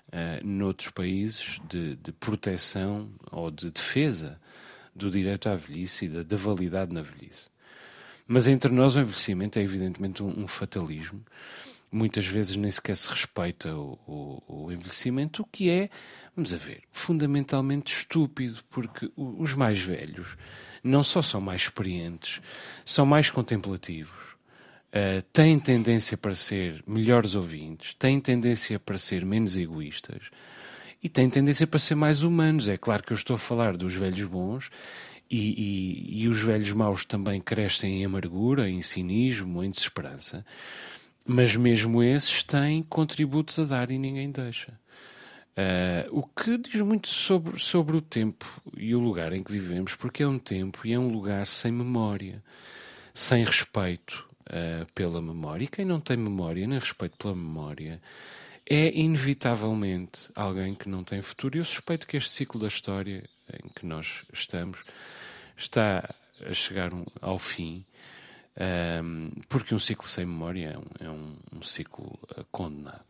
uh, 0.08 0.44
noutros 0.44 0.90
países 0.90 1.62
de, 1.70 1.96
de, 1.98 2.12
proteção 2.12 3.08
ou 3.32 3.52
de 3.52 3.70
defesa 3.70 4.42
do 4.96 5.12
direito 5.12 5.48
à 5.48 5.56
velhice 5.56 6.06
e 6.06 6.10
da, 6.10 6.24
da, 6.24 6.36
validade 6.36 6.92
na 6.92 7.04
velhice. 7.04 7.50
Mas 8.32 8.48
entre 8.48 8.72
nós 8.72 8.96
o 8.96 9.02
envelhecimento 9.02 9.60
é 9.60 9.62
evidentemente 9.62 10.24
um, 10.24 10.44
um 10.44 10.48
fatalismo. 10.48 11.22
Muitas 11.92 12.26
vezes 12.26 12.56
nem 12.56 12.72
sequer 12.72 12.96
se 12.96 13.10
respeita 13.10 13.76
o, 13.76 14.00
o, 14.08 14.44
o 14.48 14.72
envelhecimento, 14.72 15.42
o 15.42 15.46
que 15.46 15.70
é, 15.70 15.90
vamos 16.34 16.54
a 16.54 16.58
ver, 16.58 16.84
fundamentalmente 16.94 17.94
estúpido, 17.94 18.62
porque 18.70 19.12
os 19.18 19.54
mais 19.54 19.82
velhos 19.82 20.38
não 20.82 21.04
só 21.04 21.22
são 21.22 21.42
mais 21.42 21.64
experientes, 21.64 22.42
são 22.86 23.06
mais 23.06 23.30
contemplativos, 23.30 24.36
uh, 24.94 25.22
têm 25.34 25.60
tendência 25.60 26.16
para 26.16 26.34
ser 26.34 26.82
melhores 26.88 27.36
ouvintes, 27.36 27.94
têm 27.96 28.18
tendência 28.18 28.80
para 28.80 28.98
ser 28.98 29.26
menos 29.26 29.58
egoístas 29.58 30.30
e 31.04 31.10
têm 31.10 31.30
tendência 31.30 31.68
para 31.68 31.80
ser 31.80 31.96
mais 31.96 32.24
humanos. 32.24 32.70
É 32.70 32.78
claro 32.78 33.04
que 33.04 33.12
eu 33.12 33.16
estou 33.16 33.36
a 33.36 33.40
falar 33.40 33.76
dos 33.76 33.94
velhos 33.94 34.24
bons 34.24 34.72
e, 35.32 35.38
e, 35.38 36.24
e 36.24 36.28
os 36.28 36.42
velhos 36.42 36.74
maus 36.74 37.06
também 37.06 37.40
crescem 37.40 38.02
em 38.02 38.06
amargura, 38.06 38.70
em 38.70 38.82
cinismo, 38.82 39.64
em 39.64 39.72
desesperança. 39.72 40.46
Mas 41.26 41.56
mesmo 41.56 42.04
esses 42.04 42.44
têm 42.44 42.84
contributos 42.84 43.58
a 43.58 43.64
dar 43.64 43.90
e 43.90 43.98
ninguém 43.98 44.30
deixa. 44.30 44.78
Uh, 45.52 46.20
o 46.20 46.24
que 46.24 46.58
diz 46.58 46.82
muito 46.82 47.08
sobre, 47.08 47.58
sobre 47.60 47.96
o 47.96 48.02
tempo 48.02 48.46
e 48.76 48.94
o 48.94 49.00
lugar 49.00 49.32
em 49.32 49.42
que 49.42 49.52
vivemos, 49.52 49.96
porque 49.96 50.24
é 50.24 50.28
um 50.28 50.40
tempo 50.40 50.86
e 50.86 50.94
é 50.94 51.00
um 51.00 51.10
lugar 51.10 51.48
sem 51.48 51.72
memória, 51.72 52.44
sem 53.14 53.46
respeito 53.46 54.28
uh, 54.48 54.86
pela 54.94 55.22
memória. 55.22 55.64
E 55.64 55.68
quem 55.68 55.86
não 55.86 56.02
tem 56.02 56.18
memória, 56.18 56.68
nem 56.68 56.80
respeito 56.80 57.16
pela 57.18 57.36
memória, 57.36 58.02
é 58.70 58.92
inevitavelmente 58.98 60.30
alguém 60.36 60.76
que 60.76 60.90
não 60.90 61.04
tem 61.04 61.22
futuro. 61.22 61.56
E 61.56 61.60
eu 61.60 61.66
suspeito 61.66 62.06
que 62.06 62.18
este 62.18 62.32
ciclo 62.32 62.60
da 62.60 62.68
história 62.68 63.24
em 63.54 63.70
que 63.70 63.86
nós 63.86 64.24
estamos 64.34 64.84
está 65.58 66.14
a 66.46 66.54
chegar 66.54 66.92
ao 67.22 67.38
fim. 67.38 67.86
Um, 69.04 69.32
ah, 69.38 69.42
porque 69.48 69.74
um 69.74 69.80
ciclo 69.80 70.08
sem 70.08 70.26
memória 70.26 70.78
é 71.00 71.08
um, 71.08 71.38
é 71.54 71.58
um, 71.58 71.62
ciclo 71.62 72.20
uh, 72.38 72.46
condenado. 72.52 73.06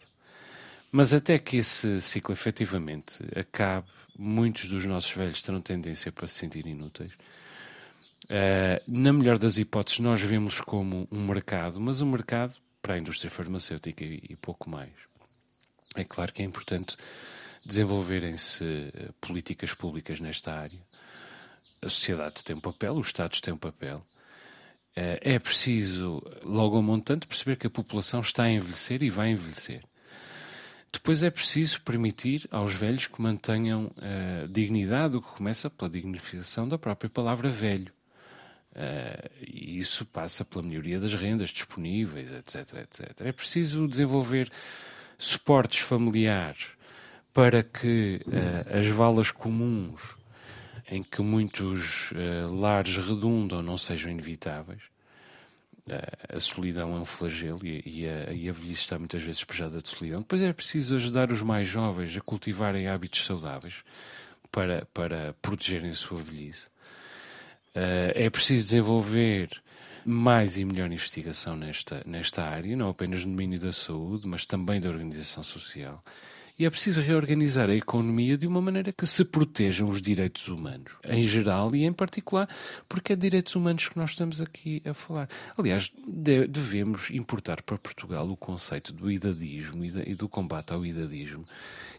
Mas 0.91 1.13
até 1.13 1.39
que 1.39 1.58
esse 1.58 1.99
ciclo 2.01 2.34
efetivamente 2.34 3.17
acabe, 3.36 3.88
muitos 4.17 4.67
dos 4.67 4.86
nossos 4.86 5.12
velhos 5.12 5.41
terão 5.41 5.62
tendência 5.62 6.12
para 6.12 6.27
se 6.27 6.36
sentir 6.36 6.65
inúteis. 6.67 7.12
Uh, 8.25 8.82
na 8.88 9.12
melhor 9.12 9.38
das 9.38 9.58
hipóteses, 9.58 9.99
nós 9.99 10.21
vemos 10.21 10.62
como 10.62 11.08
um 11.12 11.25
mercado, 11.25 11.80
mas 11.80 12.01
um 12.01 12.10
mercado 12.10 12.56
para 12.82 12.95
a 12.95 12.97
indústria 12.99 13.32
farmacêutica 13.32 14.04
e, 14.04 14.21
e 14.30 14.36
pouco 14.36 14.69
mais. 14.69 14.91
É 15.95 16.04
claro 16.04 16.32
que 16.32 16.41
é 16.41 16.45
importante 16.45 16.95
desenvolverem-se 17.65 18.63
uh, 18.63 19.13
políticas 19.19 19.73
públicas 19.73 20.19
nesta 20.19 20.54
área. 20.54 20.80
A 21.82 21.89
sociedade 21.89 22.44
tem 22.44 22.56
um 22.56 22.60
papel, 22.60 22.94
os 22.94 23.08
Estados 23.08 23.41
têm 23.41 23.54
um 23.54 23.58
papel. 23.58 24.06
Uh, 24.96 25.17
é 25.22 25.39
preciso, 25.39 26.22
logo 26.44 26.76
ao 26.76 26.84
montante, 26.84 27.26
perceber 27.26 27.56
que 27.56 27.67
a 27.67 27.70
população 27.70 28.20
está 28.20 28.44
a 28.44 28.52
envelhecer 28.52 29.02
e 29.02 29.10
vai 29.10 29.32
envelhecer. 29.32 29.82
Depois 30.91 31.24
é 31.24 31.30
preciso 31.30 31.82
permitir 31.82 32.48
aos 32.52 32.74
velhos 32.74 33.08
que 33.08 33.22
mantenham 33.22 33.86
uh, 33.86 34.48
dignidade, 34.50 35.15
o 35.15 35.22
que 35.22 35.30
começa 35.30 35.70
pela 35.70 35.89
dignificação 35.89 36.67
da 36.67 36.78
própria 36.78 37.10
palavra 37.10 37.50
velho. 37.50 37.91
Uh, 38.74 39.30
e 39.41 39.80
isso 39.80 40.06
passa 40.06 40.44
pela 40.44 40.63
melhoria 40.63 41.00
das 41.00 41.13
rendas 41.13 41.50
disponíveis, 41.50 42.32
etc, 42.32 42.80
etc. 42.80 43.22
É 43.22 43.32
preciso 43.32 43.88
desenvolver 43.88 44.52
suportes 45.17 45.80
familiares 45.80 46.70
para 47.34 47.63
que 47.63 48.22
uh, 48.28 48.78
as 48.78 48.88
valas 48.88 49.32
comuns 49.32 50.17
em 50.91 51.01
que 51.01 51.21
muitos 51.23 52.12
uh, 52.12 52.54
lares 52.54 52.97
redundam 52.97 53.63
não 53.63 53.77
sejam 53.77 54.12
inevitáveis 54.12 54.91
a 56.30 56.39
solidão 56.39 56.95
é 56.95 56.99
um 56.99 57.06
flagelo 57.06 57.60
e, 57.65 58.08
a, 58.08 58.32
e 58.32 58.49
a 58.49 58.54
velhice 58.54 58.84
está 58.84 58.99
muitas 58.99 59.21
vezes 59.21 59.39
despejada 59.39 59.82
de 59.82 59.89
solidão. 59.89 60.21
Depois 60.21 60.41
é 60.41 60.54
preciso 60.54 60.95
ajudar 60.95 61.32
os 61.32 61.41
mais 61.41 61.67
jovens 61.67 62.15
a 62.15 62.21
cultivarem 62.21 62.88
hábitos 62.88 63.25
saudáveis 63.25 63.84
para, 64.51 64.88
para 64.93 65.34
protegerem 65.41 65.89
a 65.89 65.93
sua 65.93 66.17
velhice. 66.17 66.67
Uh, 67.75 68.12
é 68.13 68.30
preciso 68.30 68.65
desenvolver 68.65 69.49
mais 70.06 70.58
e 70.58 70.65
melhor 70.65 70.88
investigação 70.88 71.56
nesta, 71.56 72.04
nesta 72.06 72.43
área, 72.43 72.75
não 72.75 72.89
apenas 72.89 73.23
no 73.23 73.32
domínio 73.32 73.60
da 73.60 73.71
saúde, 73.71 74.27
mas 74.27 74.45
também 74.45 74.80
da 74.80 74.89
organização 74.89 75.43
social 75.43 76.04
e 76.58 76.66
é 76.66 76.70
preciso 76.70 77.02
reorganizar 77.02 77.70
a 77.70 77.76
economia 77.76 78.38
de 78.38 78.48
uma 78.48 78.62
maneira 78.62 78.92
que 78.92 79.08
se 79.08 79.24
protejam 79.26 79.90
os 79.90 80.02
direitos 80.02 80.48
humanos, 80.48 80.94
em 81.04 81.24
geral 81.24 81.76
e 81.76 81.84
em 81.84 81.94
particular, 81.94 82.48
porque 82.88 83.14
é 83.14 83.16
de 83.16 83.22
direitos 83.22 83.56
humanos 83.56 83.88
que 83.88 83.98
nós 83.98 84.12
estamos 84.12 84.42
aqui 84.42 84.82
a 84.86 84.94
falar. 84.94 85.28
Aliás, 85.58 85.92
devemos 86.08 87.10
importar 87.12 87.62
para 87.62 87.78
Portugal 87.78 88.30
o 88.30 88.38
conceito 88.38 88.94
do 88.94 89.12
idadismo 89.12 89.84
e 89.84 90.16
do 90.16 90.28
combate 90.30 90.74
ao 90.74 90.86
idadismo, 90.86 91.46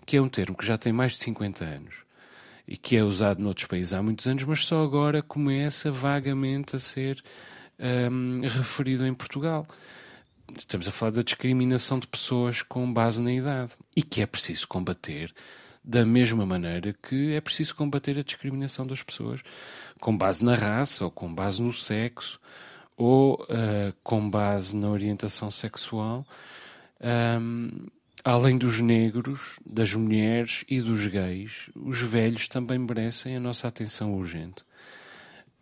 que 0.06 0.16
é 0.16 0.22
um 0.22 0.28
termo 0.28 0.56
que 0.56 0.66
já 0.66 0.76
tem 0.78 0.92
mais 0.92 1.12
de 1.12 1.18
50 1.18 1.64
anos 1.64 1.94
e 2.66 2.76
que 2.76 2.96
é 2.96 3.02
usado 3.02 3.42
noutros 3.42 3.66
países 3.66 3.92
há 3.92 4.02
muitos 4.02 4.26
anos, 4.26 4.44
mas 4.44 4.64
só 4.64 4.82
agora 4.82 5.20
começa 5.20 5.90
vagamente 5.90 6.76
a 6.76 6.78
ser 6.78 7.22
um, 7.78 8.40
referido 8.42 9.06
em 9.06 9.12
Portugal 9.12 9.66
estamos 10.58 10.88
a 10.88 10.90
falar 10.90 11.12
da 11.12 11.22
discriminação 11.22 11.98
de 11.98 12.06
pessoas 12.06 12.62
com 12.62 12.92
base 12.92 13.22
na 13.22 13.32
idade 13.32 13.72
e 13.96 14.02
que 14.02 14.22
é 14.22 14.26
preciso 14.26 14.66
combater 14.68 15.32
da 15.84 16.04
mesma 16.04 16.46
maneira 16.46 16.94
que 17.02 17.34
é 17.34 17.40
preciso 17.40 17.74
combater 17.74 18.18
a 18.18 18.22
discriminação 18.22 18.86
das 18.86 19.02
pessoas 19.02 19.42
com 20.00 20.16
base 20.16 20.44
na 20.44 20.54
raça 20.54 21.04
ou 21.04 21.10
com 21.10 21.32
base 21.32 21.60
no 21.60 21.72
sexo 21.72 22.40
ou 22.96 23.42
uh, 23.42 23.92
com 24.02 24.28
base 24.28 24.76
na 24.76 24.88
orientação 24.88 25.50
sexual, 25.50 26.24
um, 27.40 27.86
além 28.24 28.56
dos 28.56 28.80
negros, 28.80 29.58
das 29.66 29.92
mulheres 29.94 30.64
e 30.68 30.80
dos 30.80 31.06
gays, 31.06 31.70
os 31.74 32.00
velhos 32.00 32.46
também 32.46 32.78
merecem 32.78 33.36
a 33.36 33.40
nossa 33.40 33.66
atenção 33.66 34.14
urgente 34.14 34.62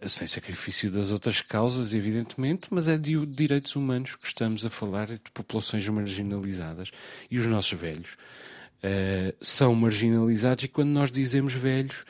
sem 0.06 0.26
sacrifício 0.26 0.90
das 0.90 1.10
outras 1.10 1.42
causas, 1.42 1.92
evidentemente, 1.92 2.68
mas 2.70 2.88
é 2.88 2.96
de 2.96 3.24
direitos 3.26 3.76
humanos 3.76 4.16
que 4.16 4.26
estamos 4.26 4.64
a 4.64 4.70
falar, 4.70 5.06
de 5.06 5.30
populações 5.32 5.86
marginalizadas. 5.88 6.90
E 7.30 7.38
os 7.38 7.46
nossos 7.46 7.78
velhos 7.78 8.14
uh, 8.14 9.36
são 9.40 9.74
marginalizados, 9.74 10.64
e 10.64 10.68
quando 10.68 10.88
nós 10.88 11.10
dizemos 11.10 11.52
velhos, 11.52 12.04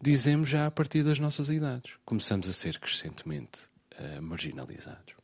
dizemos 0.00 0.48
já 0.48 0.66
a 0.66 0.70
partir 0.70 1.04
das 1.04 1.18
nossas 1.18 1.50
idades. 1.50 1.92
Começamos 2.04 2.48
a 2.48 2.52
ser 2.52 2.78
crescentemente 2.78 3.60
uh, 3.98 4.20
marginalizados. 4.20 5.14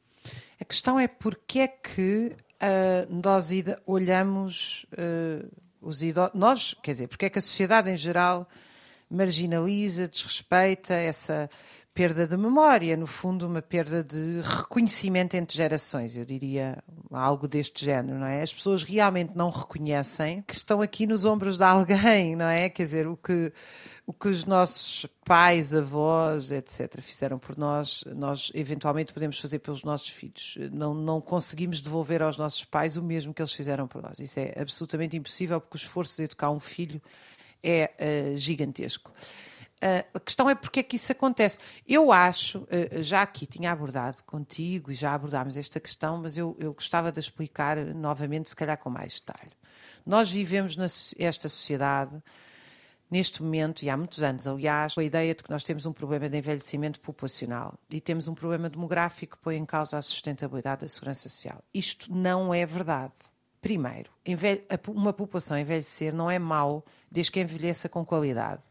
A 0.60 0.64
questão 0.64 1.00
é 1.00 1.08
porque 1.08 1.58
é 1.58 1.68
que 1.68 2.36
uh, 2.62 3.12
nós 3.12 3.50
olhamos 3.84 4.86
os 5.80 6.02
idosos. 6.04 6.38
Nós, 6.38 6.74
quer 6.80 6.92
dizer, 6.92 7.08
porque 7.08 7.24
é 7.24 7.30
que 7.30 7.40
a 7.40 7.42
sociedade 7.42 7.90
em 7.90 7.96
geral 7.96 8.48
marginaliza, 9.10 10.08
desrespeita 10.08 10.94
essa 10.94 11.50
perda 11.94 12.26
de 12.26 12.36
memória, 12.36 12.96
no 12.96 13.06
fundo, 13.06 13.46
uma 13.46 13.60
perda 13.60 14.02
de 14.02 14.40
reconhecimento 14.40 15.34
entre 15.34 15.56
gerações, 15.56 16.16
eu 16.16 16.24
diria 16.24 16.82
algo 17.10 17.46
deste 17.46 17.84
género, 17.84 18.18
não 18.18 18.26
é? 18.26 18.42
As 18.42 18.52
pessoas 18.52 18.82
realmente 18.82 19.32
não 19.36 19.50
reconhecem 19.50 20.42
que 20.42 20.54
estão 20.54 20.80
aqui 20.80 21.06
nos 21.06 21.26
ombros 21.26 21.58
de 21.58 21.64
alguém, 21.64 22.34
não 22.34 22.46
é? 22.46 22.70
Quer 22.70 22.84
dizer, 22.84 23.06
o 23.06 23.14
que, 23.14 23.52
o 24.06 24.12
que 24.12 24.28
os 24.28 24.46
nossos 24.46 25.06
pais, 25.22 25.74
avós, 25.74 26.50
etc., 26.50 27.02
fizeram 27.02 27.38
por 27.38 27.58
nós, 27.58 28.04
nós 28.16 28.50
eventualmente 28.54 29.12
podemos 29.12 29.38
fazer 29.38 29.58
pelos 29.58 29.84
nossos 29.84 30.08
filhos. 30.08 30.56
Não, 30.72 30.94
não 30.94 31.20
conseguimos 31.20 31.82
devolver 31.82 32.22
aos 32.22 32.38
nossos 32.38 32.64
pais 32.64 32.96
o 32.96 33.02
mesmo 33.02 33.34
que 33.34 33.42
eles 33.42 33.52
fizeram 33.52 33.86
por 33.86 34.02
nós. 34.02 34.18
Isso 34.18 34.40
é 34.40 34.54
absolutamente 34.58 35.14
impossível, 35.14 35.60
porque 35.60 35.76
o 35.76 35.80
esforço 35.80 36.16
de 36.16 36.22
educar 36.22 36.50
um 36.50 36.60
filho 36.60 37.02
é 37.62 38.32
uh, 38.32 38.36
gigantesco. 38.36 39.12
Uh, 39.82 40.06
a 40.14 40.20
questão 40.20 40.48
é 40.48 40.54
porque 40.54 40.78
é 40.78 40.82
que 40.84 40.94
isso 40.94 41.10
acontece. 41.10 41.58
Eu 41.88 42.12
acho, 42.12 42.58
uh, 42.58 43.02
já 43.02 43.20
aqui 43.22 43.46
tinha 43.46 43.72
abordado 43.72 44.22
contigo 44.22 44.92
e 44.92 44.94
já 44.94 45.12
abordámos 45.12 45.56
esta 45.56 45.80
questão, 45.80 46.18
mas 46.18 46.38
eu, 46.38 46.56
eu 46.60 46.72
gostava 46.72 47.10
de 47.10 47.18
explicar 47.18 47.76
novamente, 47.78 48.48
se 48.48 48.54
calhar 48.54 48.78
com 48.78 48.88
mais 48.88 49.18
detalhe. 49.18 49.50
Nós 50.06 50.30
vivemos 50.30 50.76
nesta 50.76 51.48
sociedade, 51.48 52.22
neste 53.10 53.42
momento, 53.42 53.82
e 53.82 53.90
há 53.90 53.96
muitos 53.96 54.22
anos, 54.22 54.46
aliás, 54.46 54.96
a 54.96 55.02
ideia 55.02 55.34
de 55.34 55.42
que 55.42 55.50
nós 55.50 55.64
temos 55.64 55.84
um 55.84 55.92
problema 55.92 56.28
de 56.28 56.38
envelhecimento 56.38 57.00
populacional 57.00 57.74
e 57.90 58.00
temos 58.00 58.28
um 58.28 58.34
problema 58.34 58.70
demográfico 58.70 59.36
que 59.36 59.42
põe 59.42 59.56
em 59.56 59.66
causa 59.66 59.98
a 59.98 60.02
sustentabilidade 60.02 60.82
da 60.82 60.88
segurança 60.88 61.28
social. 61.28 61.62
Isto 61.74 62.12
não 62.14 62.54
é 62.54 62.64
verdade. 62.64 63.12
Primeiro, 63.60 64.10
uma 64.88 65.12
população 65.12 65.58
envelhecer 65.58 66.14
não 66.14 66.30
é 66.30 66.38
mau 66.38 66.84
desde 67.10 67.32
que 67.32 67.40
envelheça 67.40 67.88
com 67.88 68.04
qualidade. 68.04 68.62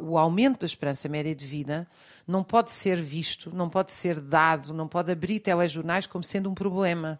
O 0.00 0.18
aumento 0.18 0.60
da 0.60 0.66
esperança 0.66 1.08
média 1.08 1.34
de 1.34 1.46
vida 1.46 1.88
não 2.26 2.44
pode 2.44 2.70
ser 2.70 3.00
visto, 3.00 3.54
não 3.54 3.68
pode 3.68 3.92
ser 3.92 4.20
dado, 4.20 4.74
não 4.74 4.86
pode 4.86 5.10
abrir 5.10 5.40
telejornais 5.40 6.06
como 6.06 6.22
sendo 6.22 6.50
um 6.50 6.54
problema. 6.54 7.18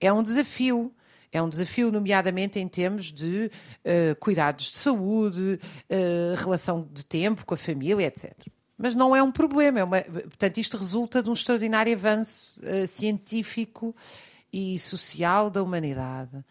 É 0.00 0.12
um 0.12 0.22
desafio. 0.22 0.92
É 1.30 1.42
um 1.42 1.48
desafio, 1.48 1.90
nomeadamente 1.90 2.60
em 2.60 2.68
termos 2.68 3.06
de 3.12 3.50
uh, 3.84 4.14
cuidados 4.20 4.66
de 4.66 4.78
saúde, 4.78 5.58
uh, 5.90 6.36
relação 6.36 6.88
de 6.92 7.04
tempo 7.04 7.44
com 7.44 7.54
a 7.54 7.56
família, 7.56 8.06
etc. 8.06 8.32
Mas 8.78 8.94
não 8.94 9.16
é 9.16 9.22
um 9.22 9.32
problema. 9.32 9.80
É 9.80 9.84
uma, 9.84 10.00
portanto, 10.00 10.58
isto 10.58 10.76
resulta 10.76 11.20
de 11.20 11.28
um 11.28 11.32
extraordinário 11.32 11.92
avanço 11.92 12.56
uh, 12.60 12.86
científico 12.86 13.94
e 14.52 14.78
social 14.78 15.50
da 15.50 15.60
humanidade. 15.60 16.44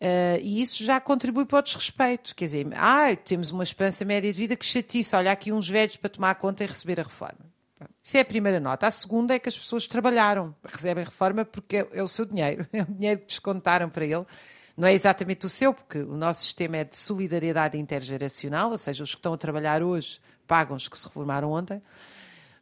Uh, 0.00 0.38
e 0.42 0.60
isso 0.60 0.84
já 0.84 1.00
contribui 1.00 1.46
para 1.46 1.60
o 1.60 1.62
desrespeito. 1.62 2.34
Quer 2.34 2.44
dizer, 2.44 2.66
ah, 2.74 3.14
temos 3.16 3.50
uma 3.50 3.62
esperança 3.62 4.04
média 4.04 4.30
de 4.30 4.38
vida 4.38 4.56
que 4.56 4.64
chatice, 4.64 5.16
olha 5.16 5.32
aqui 5.32 5.52
uns 5.52 5.68
velhos 5.68 5.96
para 5.96 6.10
tomar 6.10 6.34
conta 6.34 6.64
e 6.64 6.66
receber 6.66 7.00
a 7.00 7.04
reforma. 7.04 7.54
Isso 8.02 8.18
é 8.18 8.20
a 8.20 8.24
primeira 8.24 8.60
nota. 8.60 8.86
A 8.86 8.90
segunda 8.90 9.34
é 9.34 9.38
que 9.38 9.48
as 9.48 9.56
pessoas 9.56 9.86
trabalharam, 9.86 10.54
recebem 10.62 11.04
reforma 11.04 11.44
porque 11.44 11.76
é, 11.76 11.88
é 11.92 12.02
o 12.02 12.08
seu 12.08 12.26
dinheiro, 12.26 12.66
é 12.72 12.82
o 12.82 12.86
dinheiro 12.86 13.20
que 13.20 13.26
descontaram 13.26 13.88
para 13.88 14.04
ele. 14.04 14.26
Não 14.76 14.86
é 14.88 14.92
exatamente 14.92 15.46
o 15.46 15.48
seu, 15.48 15.72
porque 15.72 15.98
o 15.98 16.16
nosso 16.16 16.42
sistema 16.42 16.78
é 16.78 16.84
de 16.84 16.96
solidariedade 16.96 17.78
intergeracional, 17.78 18.70
ou 18.70 18.76
seja, 18.76 19.04
os 19.04 19.12
que 19.12 19.18
estão 19.18 19.32
a 19.32 19.38
trabalhar 19.38 19.82
hoje 19.82 20.20
pagam 20.46 20.76
os 20.76 20.88
que 20.88 20.98
se 20.98 21.06
reformaram 21.06 21.52
ontem, 21.52 21.80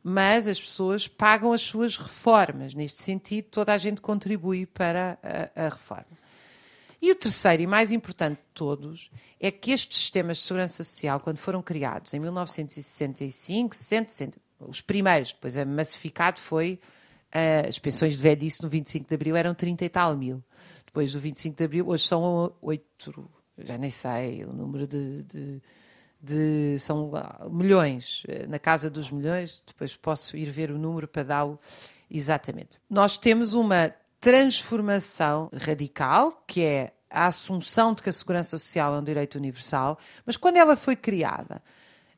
mas 0.05 0.47
as 0.47 0.61
pessoas 0.61 1.09
pagam 1.09 1.53
as 1.53 1.63
suas 1.63 1.97
reformas. 1.97 2.75
Neste 2.75 3.03
sentido, 3.03 3.47
toda 3.51 3.73
a 3.73 3.79
gente 3.79 4.01
contribui 4.01 4.67
para 4.67 5.19
a, 5.23 5.67
a 5.67 5.69
reforma. 5.71 6.22
E 7.03 7.11
o 7.11 7.17
terceiro 7.17 7.65
e 7.65 7.67
mais 7.67 7.91
importante 7.91 8.39
de 8.39 8.47
todos 8.55 9.11
é 9.41 9.51
que 9.51 9.73
estes 9.73 9.99
sistemas 9.99 10.37
de 10.37 10.45
segurança 10.45 10.85
social, 10.85 11.19
quando 11.19 11.37
foram 11.37 11.61
criados 11.61 12.15
em 12.15 12.21
1965, 12.21 13.75
60, 13.75 14.39
os 14.61 14.81
primeiros, 14.81 15.33
depois 15.33 15.59
a 15.59 15.65
massificado 15.65 16.39
foi 16.39 16.79
uh, 17.35 17.69
as 17.69 17.77
pensões 17.81 18.17
de 18.17 18.23
velhice 18.23 18.63
no 18.63 18.69
25 18.69 19.09
de 19.09 19.15
Abril 19.17 19.35
eram 19.35 19.53
30 19.53 19.85
e 19.85 19.89
tal 19.89 20.17
mil. 20.17 20.45
Depois 20.87 21.13
do 21.13 21.19
25 21.19 21.57
de 21.57 21.65
Abril, 21.65 21.89
hoje 21.89 22.07
são 22.07 22.55
8, 22.63 23.31
já 23.59 23.77
nem 23.77 23.91
sei 23.91 24.45
o 24.45 24.53
número 24.53 24.87
de, 24.87 25.25
de, 25.25 25.63
de 26.23 26.79
são 26.79 27.11
uh, 27.11 27.51
milhões, 27.51 28.23
eh, 28.29 28.47
na 28.47 28.61
casa 28.61 28.89
dos 28.89 29.11
milhões, 29.11 29.61
depois 29.67 29.97
posso 29.97 30.37
ir 30.37 30.47
ver 30.47 30.71
o 30.71 30.79
número 30.79 31.09
para 31.09 31.25
dar-o 31.25 31.59
exatamente. 32.09 32.79
Nós 32.89 33.19
temos 33.19 33.55
uma 33.55 33.93
transformação 34.23 35.51
radical, 35.53 36.45
que 36.47 36.63
é 36.63 36.93
a 37.11 37.27
assunção 37.27 37.93
de 37.93 38.05
que 38.05 38.09
a 38.09 38.13
segurança 38.13 38.57
social 38.57 38.95
é 38.95 38.99
um 39.01 39.03
direito 39.03 39.35
universal, 39.35 39.99
mas 40.25 40.37
quando 40.37 40.59
ela 40.59 40.77
foi 40.77 40.95
criada, 40.95 41.61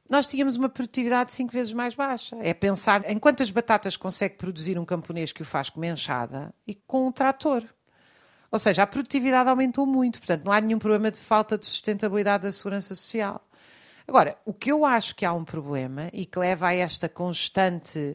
nós 0.09 0.27
tínhamos 0.27 0.55
uma 0.57 0.69
produtividade 0.69 1.33
cinco 1.33 1.55
vezes 1.55 1.73
mais 1.73 1.95
baixa. 1.95 2.37
É 2.43 2.53
pensar 2.53 3.11
em 3.11 3.19
quantas 3.19 3.51
batatas 3.51 3.97
consegue 3.97 4.37
produzir 4.37 4.79
um 4.79 4.85
camponês 4.85 5.33
que 5.33 5.41
o 5.41 5.47
faz 5.47 5.71
com 5.71 5.81
uma 5.81 5.87
enxada 5.87 6.55
e 6.67 6.75
com 6.75 7.09
um 7.09 7.11
trator. 7.11 7.65
Ou 8.53 8.59
seja, 8.59 8.83
a 8.83 8.87
produtividade 8.87 9.49
aumentou 9.49 9.87
muito, 9.87 10.19
portanto, 10.19 10.45
não 10.45 10.53
há 10.53 10.61
nenhum 10.61 10.79
problema 10.79 11.11
de 11.11 11.19
falta 11.19 11.57
de 11.57 11.65
sustentabilidade 11.65 12.43
da 12.43 12.53
segurança 12.53 12.95
social. 12.95 13.43
Agora, 14.07 14.37
o 14.45 14.53
que 14.53 14.71
eu 14.71 14.85
acho 14.85 15.17
que 15.17 15.25
há 15.25 15.33
um 15.33 15.43
problema 15.43 16.11
e 16.13 16.27
que 16.27 16.39
leva 16.39 16.69
a 16.69 16.75
esta 16.75 17.09
constante 17.09 18.15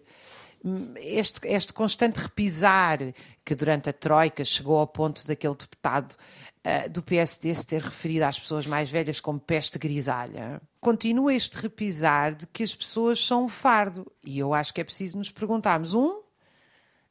este, 0.97 1.47
este 1.47 1.73
constante 1.73 2.19
repisar 2.19 2.99
que 3.45 3.55
durante 3.55 3.89
a 3.89 3.93
Troika 3.93 4.43
chegou 4.43 4.77
ao 4.77 4.87
ponto 4.87 5.25
daquele 5.25 5.55
deputado 5.55 6.15
uh, 6.65 6.89
do 6.89 7.01
PSD 7.01 7.53
se 7.55 7.65
ter 7.65 7.81
referido 7.81 8.25
às 8.25 8.39
pessoas 8.39 8.67
mais 8.67 8.91
velhas 8.91 9.19
como 9.19 9.39
peste 9.39 9.79
grisalha, 9.79 10.61
continua 10.79 11.33
este 11.33 11.57
repisar 11.57 12.35
de 12.35 12.45
que 12.47 12.63
as 12.63 12.75
pessoas 12.75 13.25
são 13.25 13.45
um 13.45 13.49
fardo. 13.49 14.11
E 14.25 14.39
eu 14.39 14.53
acho 14.53 14.73
que 14.73 14.81
é 14.81 14.83
preciso 14.83 15.17
nos 15.17 15.31
perguntarmos: 15.31 15.93
um, 15.93 16.21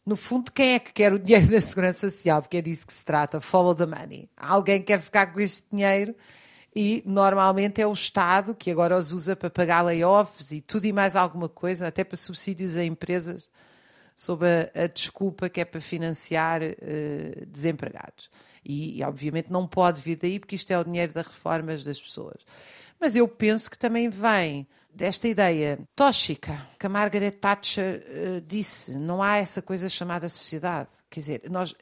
no 0.05 0.17
fundo, 0.17 0.53
quem 0.53 0.75
é 0.75 0.79
que 0.79 0.93
quer 0.93 1.13
o 1.13 1.19
dinheiro 1.19 1.49
da 1.49 1.61
Segurança 1.61 2.09
Social? 2.09 2.43
Porque 2.43 2.59
é 2.59 2.63
disso 2.63 2.87
que 2.87 2.93
se 2.93 3.05
trata, 3.05 3.41
follow 3.41 3.75
the 3.75 3.87
money. 3.87 4.31
Alguém 4.37 4.83
quer 4.83 5.01
ficar 5.01 5.27
com 5.33 5.41
este 5.41 5.67
dinheiro 5.71 6.15
e 6.81 7.03
normalmente 7.05 7.83
é 7.83 7.87
o 7.89 7.93
Estado 7.93 8.55
que 8.55 8.71
agora 8.71 8.97
os 8.97 9.11
usa 9.11 9.35
para 9.35 9.51
pagar 9.51 9.83
layoffs 9.83 10.53
e 10.53 10.61
tudo 10.61 10.85
e 10.85 10.93
mais 10.93 11.17
alguma 11.17 11.49
coisa, 11.49 11.89
até 11.89 12.05
para 12.05 12.17
subsídios 12.17 12.77
a 12.77 12.85
empresas, 12.85 13.51
sob 14.15 14.47
a, 14.47 14.85
a 14.85 14.87
desculpa 14.87 15.49
que 15.49 15.61
é 15.61 15.65
para 15.65 15.81
financiar 15.81 16.63
uh, 16.63 17.47
desempregados. 17.47 18.31
E, 18.65 18.97
e, 18.97 19.03
obviamente 19.03 19.51
não 19.51 19.67
pode 19.67 20.01
vir 20.01 20.15
daí 20.15 20.39
porque 20.39 20.55
isto 20.55 20.71
é 20.71 20.79
o 20.79 20.85
dinheiro 20.85 21.13
das 21.13 21.27
reformas 21.27 21.83
das 21.83 22.01
pessoas. 22.01 22.45
Mas 23.01 23.17
eu 23.17 23.27
penso 23.27 23.69
que 23.69 23.77
também 23.77 24.09
vem 24.09 24.65
desta 24.95 25.27
ideia 25.27 25.81
tóxica 25.97 26.65
que 26.79 26.87
a 26.87 26.89
Margaret 26.89 27.33
Thatcher 27.33 28.05
uh, 28.07 28.41
disse: 28.41 28.97
não 28.97 29.21
há 29.21 29.39
essa 29.39 29.61
coisa 29.61 29.89
chamada 29.89 30.29
sociedade. 30.29 30.91
Quer 31.11 31.19
dizer, 31.19 31.43
nós, 31.51 31.75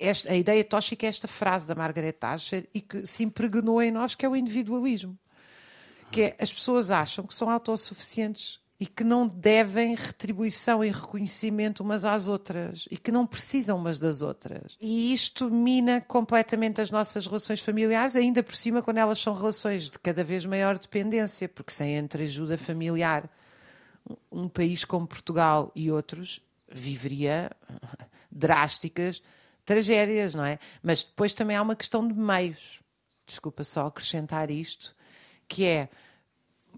esta, 0.00 0.32
a 0.32 0.36
ideia 0.36 0.64
tóxica 0.64 1.06
é 1.06 1.08
esta 1.08 1.28
frase 1.28 1.66
da 1.66 1.74
Margaret 1.74 2.12
Thatcher 2.12 2.68
e 2.74 2.80
que 2.80 3.06
se 3.06 3.24
impregnou 3.24 3.80
em 3.82 3.90
nós, 3.90 4.14
que 4.14 4.24
é 4.24 4.28
o 4.28 4.36
individualismo. 4.36 5.18
Que 6.10 6.22
é, 6.22 6.36
as 6.40 6.52
pessoas 6.52 6.90
acham 6.90 7.26
que 7.26 7.34
são 7.34 7.50
autossuficientes 7.50 8.60
e 8.78 8.86
que 8.86 9.02
não 9.02 9.26
devem 9.26 9.94
retribuição 9.94 10.84
e 10.84 10.90
reconhecimento 10.90 11.82
umas 11.82 12.04
às 12.04 12.28
outras 12.28 12.86
e 12.90 12.96
que 12.96 13.10
não 13.10 13.26
precisam 13.26 13.78
umas 13.78 13.98
das 13.98 14.20
outras. 14.20 14.76
E 14.80 15.12
isto 15.14 15.50
mina 15.50 16.00
completamente 16.00 16.80
as 16.80 16.90
nossas 16.90 17.26
relações 17.26 17.60
familiares, 17.60 18.14
ainda 18.16 18.42
por 18.42 18.54
cima 18.54 18.82
quando 18.82 18.98
elas 18.98 19.18
são 19.18 19.34
relações 19.34 19.88
de 19.88 19.98
cada 19.98 20.22
vez 20.22 20.44
maior 20.44 20.78
dependência, 20.78 21.48
porque 21.48 21.72
sem 21.72 21.96
entreajuda 21.96 22.58
familiar, 22.58 23.30
um 24.30 24.48
país 24.48 24.84
como 24.84 25.06
Portugal 25.06 25.72
e 25.74 25.90
outros 25.90 26.40
viveria 26.70 27.50
drásticas 28.30 29.22
tragédias, 29.66 30.34
não 30.34 30.44
é? 30.44 30.58
Mas 30.82 31.02
depois 31.02 31.34
também 31.34 31.56
há 31.56 31.60
uma 31.60 31.76
questão 31.76 32.06
de 32.06 32.14
meios. 32.14 32.80
Desculpa 33.26 33.64
só 33.64 33.86
acrescentar 33.86 34.50
isto, 34.50 34.94
que 35.46 35.64
é 35.64 35.88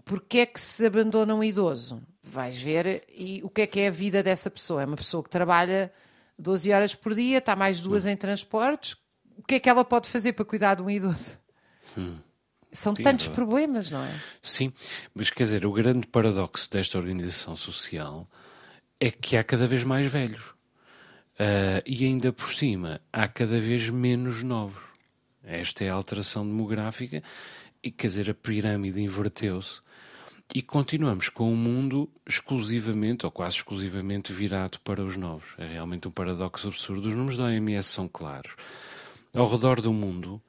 porque 0.03 0.39
é 0.39 0.45
que 0.45 0.59
se 0.59 0.85
abandona 0.85 1.35
um 1.35 1.43
idoso? 1.43 2.01
Vais 2.23 2.59
ver 2.59 3.03
e 3.09 3.41
o 3.43 3.49
que 3.49 3.61
é 3.61 3.67
que 3.67 3.79
é 3.79 3.87
a 3.87 3.91
vida 3.91 4.23
dessa 4.23 4.49
pessoa? 4.49 4.81
É 4.81 4.85
uma 4.85 4.95
pessoa 4.95 5.23
que 5.23 5.29
trabalha 5.29 5.93
12 6.37 6.71
horas 6.71 6.95
por 6.95 7.13
dia, 7.13 7.37
está 7.37 7.55
mais 7.55 7.79
duas 7.79 8.05
hum. 8.05 8.09
em 8.09 8.17
transportes. 8.17 8.97
O 9.37 9.43
que 9.43 9.55
é 9.55 9.59
que 9.59 9.69
ela 9.69 9.85
pode 9.85 10.09
fazer 10.09 10.33
para 10.33 10.43
cuidar 10.43 10.75
de 10.75 10.81
um 10.81 10.89
idoso? 10.89 11.37
Hum. 11.97 12.17
São 12.71 12.95
Sim, 12.95 13.03
tantos 13.03 13.27
é 13.27 13.29
problemas, 13.29 13.89
não 13.89 14.03
é? 14.03 14.19
Sim, 14.41 14.71
mas 15.13 15.29
quer 15.29 15.43
dizer, 15.43 15.65
o 15.65 15.71
grande 15.71 16.05
paradoxo 16.07 16.69
desta 16.69 16.97
organização 16.97 17.55
social 17.55 18.27
é 18.99 19.09
que 19.09 19.37
há 19.37 19.43
cada 19.43 19.67
vez 19.67 19.83
mais 19.83 20.11
velhos. 20.11 20.53
Uh, 21.39 21.79
e 21.85 22.03
ainda 22.03 22.33
por 22.33 22.53
cima, 22.53 22.99
há 23.13 23.25
cada 23.27 23.57
vez 23.59 23.89
menos 23.89 24.43
novos. 24.43 24.83
Esta 25.41 25.85
é 25.85 25.89
a 25.89 25.93
alteração 25.93 26.45
demográfica, 26.45 27.23
e 27.81 27.89
quer 27.89 28.07
dizer, 28.07 28.29
a 28.29 28.33
pirâmide 28.33 29.01
inverteu-se. 29.01 29.81
E 30.53 30.61
continuamos 30.61 31.29
com 31.29 31.49
um 31.51 31.55
mundo 31.55 32.09
exclusivamente, 32.27 33.25
ou 33.25 33.31
quase 33.31 33.55
exclusivamente, 33.55 34.33
virado 34.33 34.79
para 34.81 35.01
os 35.01 35.15
novos. 35.15 35.55
É 35.57 35.65
realmente 35.65 36.07
um 36.07 36.11
paradoxo 36.11 36.67
absurdo. 36.67 37.07
Os 37.07 37.15
números 37.15 37.37
da 37.37 37.45
OMS 37.45 37.87
são 37.87 38.07
claros. 38.07 38.55
Ao 39.33 39.47
redor 39.47 39.79
do 39.79 39.93
mundo, 39.93 40.41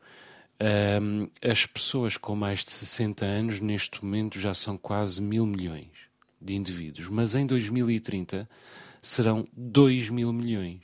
um, 1.03 1.29
as 1.43 1.67
pessoas 1.67 2.17
com 2.17 2.35
mais 2.35 2.65
de 2.65 2.71
60 2.71 3.25
anos, 3.25 3.61
neste 3.61 4.05
momento, 4.05 4.41
já 4.41 4.55
são 4.55 4.77
quase 4.77 5.23
mil 5.23 5.47
milhões 5.47 6.09
de 6.41 6.57
indivíduos. 6.57 7.09
Mas 7.09 7.35
em 7.35 7.47
2030 7.47 8.49
serão 9.01 9.47
2 9.57 10.11
mil 10.11 10.33
milhões 10.33 10.81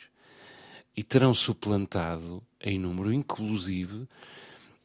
e 0.97 1.03
terão 1.03 1.35
suplantado 1.35 2.43
em 2.61 2.79
número 2.79 3.13
inclusive 3.13 4.09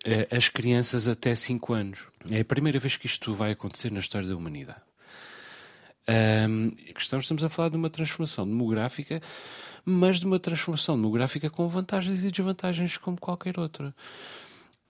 eh, 0.03 0.27
as 0.31 0.49
crianças 0.49 1.07
até 1.07 1.33
5 1.33 1.73
anos. 1.73 2.07
É 2.29 2.41
a 2.41 2.45
primeira 2.45 2.79
vez 2.79 2.97
que 2.97 3.05
isto 3.05 3.33
vai 3.33 3.51
acontecer 3.51 3.91
na 3.91 3.99
história 3.99 4.27
da 4.27 4.35
humanidade. 4.35 4.81
Um, 6.49 6.73
estamos 6.97 7.43
a 7.43 7.49
falar 7.49 7.69
de 7.69 7.77
uma 7.77 7.89
transformação 7.89 8.45
demográfica, 8.45 9.21
mas 9.85 10.19
de 10.19 10.25
uma 10.25 10.39
transformação 10.39 10.95
demográfica 10.95 11.49
com 11.49 11.67
vantagens 11.69 12.23
e 12.23 12.31
desvantagens 12.31 12.97
como 12.97 13.19
qualquer 13.19 13.59
outra. 13.59 13.95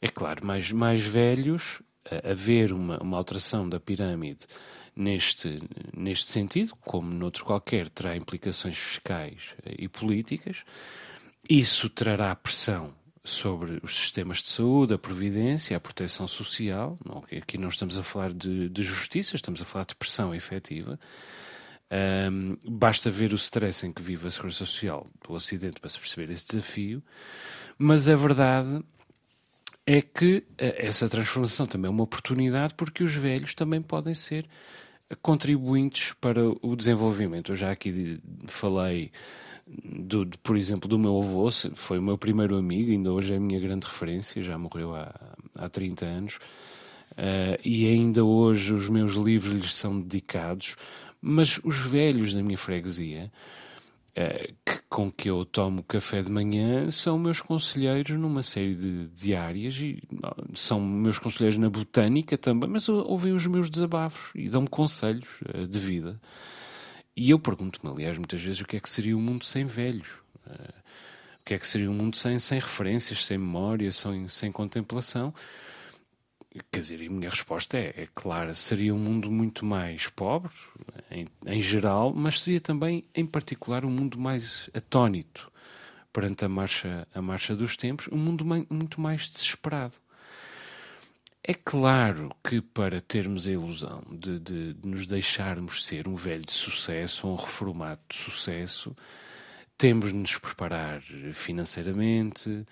É 0.02 0.08
claro, 0.08 0.46
mais, 0.46 0.72
mais 0.72 1.02
velhos, 1.02 1.82
haver 2.24 2.74
uma, 2.74 2.98
uma 3.02 3.18
alteração 3.18 3.68
da 3.70 3.80
pirâmide 3.80 4.48
neste, 4.96 5.60
neste 5.96 6.30
sentido, 6.30 6.76
como 6.82 7.14
noutro 7.14 7.46
qualquer, 7.46 7.90
terá 7.90 8.16
implicações 8.16 8.78
fiscais 8.78 9.56
e 9.66 9.88
políticas. 9.88 10.64
Isso 11.50 11.90
trará 11.90 12.36
pressão 12.36 12.94
sobre 13.24 13.80
os 13.84 13.96
sistemas 13.96 14.40
de 14.40 14.48
saúde, 14.48 14.94
a 14.94 14.98
previdência, 14.98 15.78
a 15.78 15.80
proteção 15.80 16.28
social. 16.28 16.98
Não, 17.06 17.24
aqui 17.38 17.58
não 17.58 17.70
estamos 17.70 17.98
a 17.98 18.04
falar 18.04 18.34
de, 18.34 18.70
de 18.70 18.84
justiça, 18.84 19.36
estamos 19.36 19.62
a 19.62 19.66
falar 19.66 19.86
de 19.86 19.96
pressão 19.96 20.34
efetiva. 20.34 21.00
Um, 22.32 22.58
basta 22.64 23.12
ver 23.12 23.34
o 23.34 23.36
stress 23.36 23.86
em 23.86 23.92
que 23.92 24.02
vive 24.02 24.26
a 24.26 24.30
Segurança 24.30 24.60
Social 24.60 25.08
do 25.28 25.34
Ocidente 25.34 25.80
para 25.80 25.90
se 25.90 26.00
perceber 26.00 26.32
esse 26.32 26.48
desafio. 26.48 27.04
Mas 27.78 28.08
a 28.08 28.16
verdade 28.16 28.82
é 29.94 30.02
que 30.02 30.44
essa 30.58 31.10
transformação 31.10 31.68
também 31.68 31.88
é 31.88 31.92
uma 31.92 32.04
oportunidade 32.04 32.74
porque 32.76 33.04
os 33.04 33.14
velhos 33.14 33.54
também 33.54 33.82
podem 33.82 34.14
ser 34.14 34.48
contribuintes 35.22 36.14
para 36.14 36.40
o 36.62 36.76
desenvolvimento. 36.78 37.52
Eu 37.52 37.56
já 37.58 37.72
aqui 37.72 38.18
falei, 38.46 39.12
do, 39.68 40.26
por 40.42 40.56
exemplo, 40.56 40.88
do 40.88 40.98
meu 40.98 41.18
avô, 41.18 41.50
foi 41.74 42.00
o 42.00 42.02
meu 42.02 42.18
primeiro 42.18 42.56
amigo, 42.58 42.92
ainda 42.92 43.12
hoje 43.12 43.34
é 43.34 43.38
a 43.38 43.40
minha 43.40 43.60
grande 43.60 43.86
referência, 43.86 44.42
já 44.42 44.58
morreu 44.58 44.96
há, 44.96 45.14
há 45.56 45.68
30 45.68 46.06
anos, 46.06 46.36
uh, 47.12 47.60
e 47.64 47.86
ainda 47.88 48.24
hoje 48.24 48.74
os 48.74 48.88
meus 48.88 49.16
livros 49.16 49.54
lhes 49.54 49.74
são 49.74 50.00
dedicados, 50.00 50.78
mas 51.22 51.60
os 51.66 51.78
velhos 51.78 52.34
da 52.34 52.42
minha 52.42 52.58
freguesia 52.58 53.24
eh, 53.26 53.30
que, 54.14 54.80
com 54.90 55.10
que 55.10 55.30
eu 55.30 55.46
tomo 55.46 55.84
café 55.84 56.22
de 56.22 56.32
manhã 56.32 56.92
são 56.92 57.18
meus 57.18 57.42
conselheiros 57.42 58.18
numa 58.18 58.44
série 58.44 58.76
de, 58.76 59.08
de 59.08 59.36
áreas 59.36 59.78
e 59.78 60.04
são 60.54 60.82
meus 60.82 61.18
conselheiros 61.18 61.58
na 61.58 61.70
botânica 61.70 62.38
também, 62.38 62.70
mas 62.70 62.90
ouvem 62.90 63.34
os 63.34 63.48
meus 63.48 63.70
desabafos 63.70 64.32
e 64.36 64.50
dão-me 64.50 64.68
conselhos 64.68 65.42
uh, 65.42 65.66
de 65.66 65.80
vida. 65.80 66.20
E 67.16 67.30
eu 67.30 67.40
pergunto-me, 67.40 67.92
aliás, 67.92 68.18
muitas 68.18 68.42
vezes 68.42 68.62
o 68.62 68.66
que 68.66 68.78
é 68.78 68.80
que 68.80 68.90
seria 68.90 69.16
um 69.16 69.22
mundo 69.22 69.46
sem 69.46 69.64
velhos? 69.64 70.22
Uh, 70.46 70.82
o 71.42 71.44
que 71.46 71.54
é 71.54 71.58
que 71.58 71.68
seria 71.68 71.90
um 71.90 71.94
mundo 71.94 72.16
sem, 72.16 72.38
sem 72.38 72.60
referências, 72.60 73.26
sem 73.26 73.38
memória, 73.38 73.92
sem, 73.92 74.28
sem 74.28 74.52
contemplação? 74.52 75.34
Quer 76.70 76.80
dizer, 76.82 77.02
a 77.02 77.10
minha 77.10 77.30
resposta 77.30 77.78
é, 77.78 77.94
é 77.96 78.06
clara: 78.14 78.54
seria 78.54 78.94
um 78.94 79.00
mundo 79.00 79.32
muito 79.32 79.66
mais 79.66 80.08
pobre, 80.08 80.52
em, 81.10 81.26
em, 81.46 81.62
geral, 81.62 82.14
mas 82.14 82.42
seria 82.42 82.60
também, 82.60 83.04
em 83.16 83.26
particular, 83.26 83.86
um 83.86 83.90
mundo 83.90 84.20
mais 84.20 84.70
atónito 84.74 85.52
perante 86.12 86.44
a 86.44 86.50
marcha, 86.50 87.08
a 87.14 87.22
marcha 87.22 87.56
dos 87.56 87.78
tempos, 87.78 88.10
um 88.12 88.18
mundo 88.18 88.46
muito 88.70 89.00
mais 89.00 89.30
desesperado. 89.30 89.96
É 91.44 91.54
claro 91.54 92.30
que 92.48 92.62
para 92.62 93.02
termos 93.02 93.48
a 93.48 93.52
ilusão 93.52 94.04
de, 94.12 94.38
de, 94.38 94.74
de 94.74 94.88
nos 94.88 95.08
deixarmos 95.08 95.86
ser 95.86 96.08
um 96.08 96.16
velho 96.16 96.46
de 96.46 96.52
sucesso, 96.52 97.28
um 97.28 97.36
reformado 97.36 98.02
de 98.08 98.16
sucesso, 98.16 98.96
temos 99.76 100.10
de 100.10 100.16
nos 100.16 100.38
preparar 100.38 101.02
financeiramente, 101.34 102.64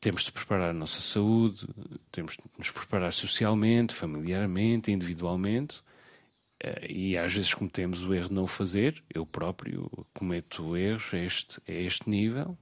temos 0.00 0.22
de 0.24 0.32
preparar 0.32 0.70
a 0.70 0.74
nossa 0.74 1.00
saúde, 1.00 1.66
temos 2.12 2.34
de 2.34 2.42
nos 2.56 2.70
preparar 2.70 3.12
socialmente, 3.12 3.94
familiarmente, 3.94 4.92
individualmente, 4.92 5.82
eh, 6.60 6.86
e 6.88 7.18
às 7.18 7.32
vezes 7.34 7.52
cometemos 7.52 8.04
o 8.04 8.14
erro 8.14 8.28
de 8.28 8.34
não 8.34 8.44
o 8.44 8.48
fazer. 8.48 9.02
Eu 9.12 9.26
próprio 9.26 9.90
cometo 10.14 10.76
erros 10.76 11.12
a 11.14 11.18
este, 11.18 11.60
a 11.68 11.72
este 11.72 12.08
nível. 12.08 12.56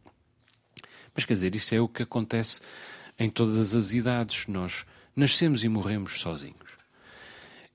Mas 1.14 1.24
quer 1.24 1.34
dizer, 1.34 1.54
isso 1.54 1.74
é 1.74 1.80
o 1.80 1.88
que 1.88 2.02
acontece 2.02 2.60
em 3.18 3.28
todas 3.28 3.74
as 3.74 3.92
idades. 3.92 4.46
Nós 4.46 4.86
nascemos 5.14 5.64
e 5.64 5.68
morremos 5.68 6.20
sozinhos. 6.20 6.76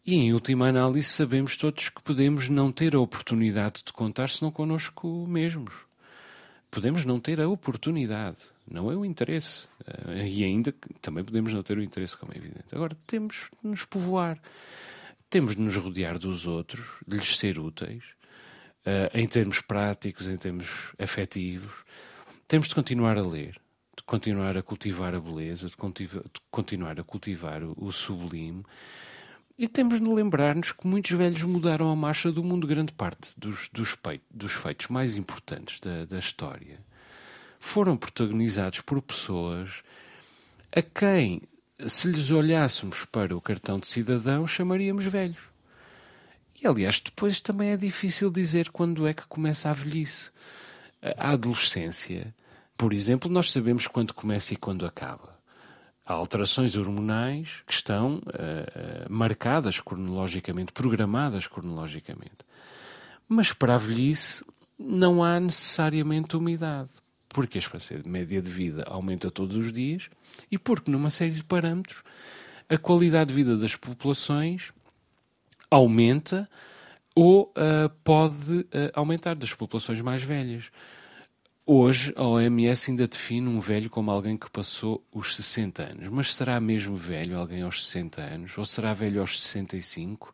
E 0.06 0.15
em 0.15 0.34
última 0.34 0.67
análise, 0.67 1.10
sabemos 1.10 1.56
todos 1.56 1.89
que 1.89 2.02
podemos 2.02 2.50
não 2.50 2.71
ter 2.71 2.95
a 2.95 3.00
oportunidade 3.00 3.84
de 3.86 3.93
contar 3.93 4.30
senão 4.30 4.52
connosco 4.52 5.28
mesmos. 5.28 5.86
Podemos 6.71 7.06
não 7.06 7.19
ter 7.19 7.39
a 7.39 7.47
oportunidade 7.47 8.50
não 8.69 8.91
é 8.91 8.95
o 8.95 9.06
interesse. 9.06 9.67
Uh, 9.82 10.26
e 10.26 10.43
ainda 10.43 10.74
também 11.02 11.24
podemos 11.24 11.54
não 11.54 11.63
ter 11.63 11.78
o 11.78 11.84
interesse, 11.84 12.17
como 12.17 12.34
é 12.34 12.38
evidente. 12.38 12.74
Agora, 12.74 12.95
temos 13.08 13.50
de 13.62 13.69
nos 13.69 13.86
povoar, 13.86 14.39
temos 15.30 15.56
de 15.56 15.62
nos 15.62 15.76
rodear 15.76 16.17
dos 16.17 16.47
outros, 16.47 17.02
de 17.08 17.17
lhes 17.17 17.38
ser 17.38 17.60
úteis, 17.60 18.04
uh, 18.86 19.10
em 19.13 19.28
termos 19.28 19.62
práticos, 19.62 20.28
em 20.28 20.38
termos 20.38 20.93
afetivos. 21.00 21.84
Temos 22.47 22.67
de 22.67 22.76
continuar 22.76 23.17
a 23.17 23.26
ler, 23.26 23.60
de 23.95 24.04
continuar 24.04 24.58
a 24.58 24.63
cultivar 24.63 25.15
a 25.15 25.19
beleza, 25.19 25.67
de, 25.67 26.08
de 26.08 26.19
continuar 26.50 27.00
a 27.00 27.04
cultivar 27.04 27.63
o, 27.63 27.74
o 27.78 27.91
sublime. 27.91 28.63
E 29.58 29.67
temos 29.67 30.00
de 30.02 30.08
lembrar-nos 30.08 30.71
que 30.71 30.88
muitos 30.88 31.12
velhos 31.12 31.43
mudaram 31.43 31.91
a 31.91 31.95
marcha 31.95 32.32
do 32.32 32.43
mundo, 32.43 32.65
grande 32.65 32.93
parte 32.93 33.39
dos, 33.39 33.69
dos, 33.71 33.95
dos 34.30 34.54
feitos 34.54 34.88
mais 34.88 35.17
importantes 35.17 35.80
da, 35.80 36.06
da 36.06 36.17
história 36.17 36.80
foram 37.62 37.95
protagonizados 37.95 38.82
por 38.82 39.00
pessoas 39.02 39.84
a 40.76 40.82
quem, 40.82 41.43
se 41.86 42.08
lhes 42.08 42.32
olhássemos 42.32 43.06
para 43.06 43.38
o 43.38 43.39
cartão 43.39 43.80
de 43.80 43.88
cidadão, 43.88 44.47
chamaríamos 44.47 45.06
velhos. 45.06 45.52
E 46.62 46.67
aliás, 46.67 47.00
depois 47.00 47.39
também 47.39 47.69
é 47.69 47.78
difícil 47.78 48.32
dizer 48.32 48.71
quando 48.71 49.08
é 49.08 49.13
que 49.13 49.28
começa 49.28 49.69
a 49.69 49.74
velhice. 49.74 50.32
A 51.17 51.32
adolescência, 51.32 52.34
por 52.76 52.93
exemplo, 52.93 53.32
nós 53.32 53.52
sabemos 53.52 53.88
quando 53.88 54.13
começa 54.13 54.54
e 54.54 54.58
quando 54.58 54.86
acaba. 54.86 55.39
Há 56.06 56.13
alterações 56.13 56.76
hormonais 56.76 57.62
que 57.65 57.74
estão 57.74 58.15
uh, 58.15 58.19
uh, 58.19 59.08
marcadas 59.08 59.80
cronologicamente, 59.80 60.74
programadas 60.74 61.47
cronologicamente. 61.47 62.43
Mas 63.30 63.54
para 63.54 63.76
a 63.76 63.78
velhice 63.78 64.43
não 64.78 65.24
há 65.24 65.39
necessariamente 65.39 66.36
uma 66.36 66.52
idade 66.52 67.00
porque 67.34 67.58
a 67.58 67.60
esperança 67.60 68.02
média 68.06 68.41
de 68.41 68.50
vida 68.50 68.84
aumenta 68.88 69.32
todos 69.32 69.56
os 69.56 69.72
dias 69.72 70.10
e 70.52 70.58
porque, 70.58 70.91
numa 70.91 71.10
série 71.10 71.32
de 71.32 71.44
parâmetros, 71.44 72.04
a 72.70 72.78
qualidade 72.78 73.30
de 73.30 73.36
vida 73.36 73.58
das 73.58 73.76
populações 73.76 74.72
aumenta 75.70 76.50
ou 77.15 77.54
uh, 77.58 77.89
pode 78.04 78.60
uh, 78.60 78.67
aumentar 78.94 79.36
das 79.36 79.54
populações 79.54 80.02
mais 80.02 80.24
velhas. 80.24 80.72
Hoje, 81.65 82.13
a 82.15 82.24
OMS 82.24 82.91
ainda 82.91 83.08
define 83.08 83.48
um 83.48 83.60
velho 83.60 83.89
como 83.89 84.12
alguém 84.12 84.36
que 84.36 84.50
passou 84.50 85.06
os 85.12 85.36
60 85.36 85.84
anos. 85.84 86.10
Mas 86.10 86.34
será 86.34 86.60
mesmo 86.60 86.98
velho 86.98 87.38
alguém 87.38 87.62
aos 87.62 87.86
60 87.86 88.22
anos? 88.22 88.58
Ou 88.58 88.65
será 88.65 88.94
velho 88.94 89.22
aos 89.22 89.41
65? 89.41 90.34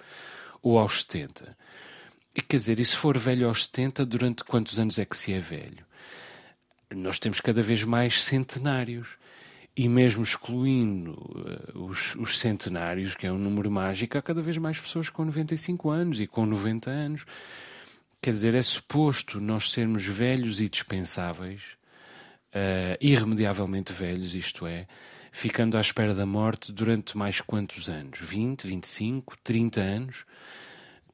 Ou 0.62 0.80
aos 0.80 1.02
70? 1.02 1.56
E 2.36 2.42
quer 2.42 2.58
dizer, 2.58 2.80
e 2.80 2.86
se 2.86 2.96
for 2.96 3.18
velho 3.18 3.48
aos 3.48 3.66
70, 3.66 4.06
durante 4.06 4.44
quantos 4.44 4.80
anos 4.80 4.98
é 5.00 5.06
que 5.06 5.18
se 5.18 5.34
é 5.34 5.40
velho? 5.40 5.87
Nós 6.96 7.20
temos 7.20 7.40
cada 7.40 7.62
vez 7.62 7.84
mais 7.84 8.22
centenários. 8.22 9.18
E 9.76 9.88
mesmo 9.88 10.24
excluindo 10.24 11.12
uh, 11.12 11.86
os, 11.86 12.16
os, 12.16 12.40
centenários, 12.40 13.14
que 13.14 13.28
é 13.28 13.32
um 13.32 13.38
número 13.38 13.70
mágico, 13.70 14.18
há 14.18 14.22
cada 14.24 14.42
vez 14.42 14.58
mais 14.58 14.80
pessoas 14.80 15.08
com 15.08 15.24
95 15.24 15.90
anos 15.92 16.20
e 16.20 16.26
com 16.26 16.48
90 16.48 16.90
anos. 16.90 17.26
Quer 18.20 18.32
dizer, 18.32 18.56
é 18.56 18.62
suposto 18.62 19.40
nós 19.40 19.70
sermos 19.70 20.04
velhos 20.04 20.60
e 20.62 20.68
dispensáveis, 20.68 21.78
uh, 22.56 22.98
irremediavelmente 23.00 23.94
velhos, 23.94 24.34
isto 24.34 24.66
é, 24.66 24.88
ficando 25.32 25.78
à 25.78 25.82
espera 25.82 26.16
da 26.16 26.26
morte 26.26 26.72
durante 26.72 27.16
mais 27.16 27.40
quantos 27.40 27.88
anos? 27.88 28.18
20, 28.20 28.66
25, 28.66 29.38
30 29.44 29.80
anos? 29.80 30.26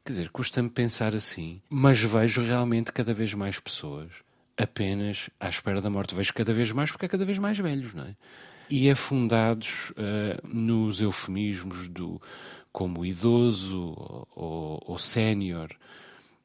Quer 0.06 0.14
dizer, 0.14 0.30
custa-me 0.30 0.70
pensar 0.70 1.14
assim, 1.14 1.62
mas 1.70 2.02
vejo 2.02 2.42
realmente 2.42 2.94
cada 2.94 3.14
vez 3.14 3.34
mais 3.34 3.60
pessoas 3.60 4.24
apenas 4.58 5.30
à 5.40 5.50
espera 5.50 5.82
da 5.82 5.90
morte. 5.90 6.16
Vejo 6.16 6.34
cada 6.34 6.54
vez 6.54 6.72
mais 6.72 6.92
porque 6.92 7.06
é 7.06 7.10
cada 7.10 7.26
vez 7.26 7.38
mais 7.38 7.58
velhos, 7.58 7.94
não 7.94 8.04
é? 8.04 8.16
E 8.70 8.90
afundados 8.90 9.92
uh, 9.92 10.48
nos 10.48 11.02
eufemismos 11.02 11.88
do 11.88 12.22
como 12.72 13.06
idoso 13.06 13.94
ou, 14.36 14.82
ou 14.86 14.98
sénior 14.98 15.70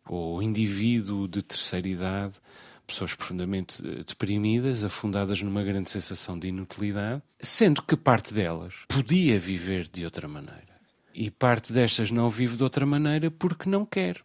ou 0.06 0.42
indivíduo 0.42 1.28
de 1.28 1.42
terceira 1.42 1.88
idade, 1.88 2.34
pessoas 2.86 3.14
profundamente 3.14 3.86
eh, 3.86 4.02
deprimidas, 4.02 4.82
afundadas 4.82 5.42
numa 5.42 5.62
grande 5.62 5.90
sensação 5.90 6.38
de 6.38 6.48
inutilidade, 6.48 7.22
sendo 7.38 7.82
que 7.82 7.94
parte 7.94 8.32
delas 8.32 8.74
podia 8.88 9.38
viver 9.38 9.86
de 9.88 10.04
outra 10.04 10.26
maneira. 10.26 10.78
E 11.14 11.30
parte 11.30 11.72
destas 11.72 12.10
não 12.10 12.30
vive 12.30 12.56
de 12.56 12.62
outra 12.62 12.86
maneira 12.86 13.30
porque 13.30 13.68
não 13.68 13.84
quer. 13.84 14.22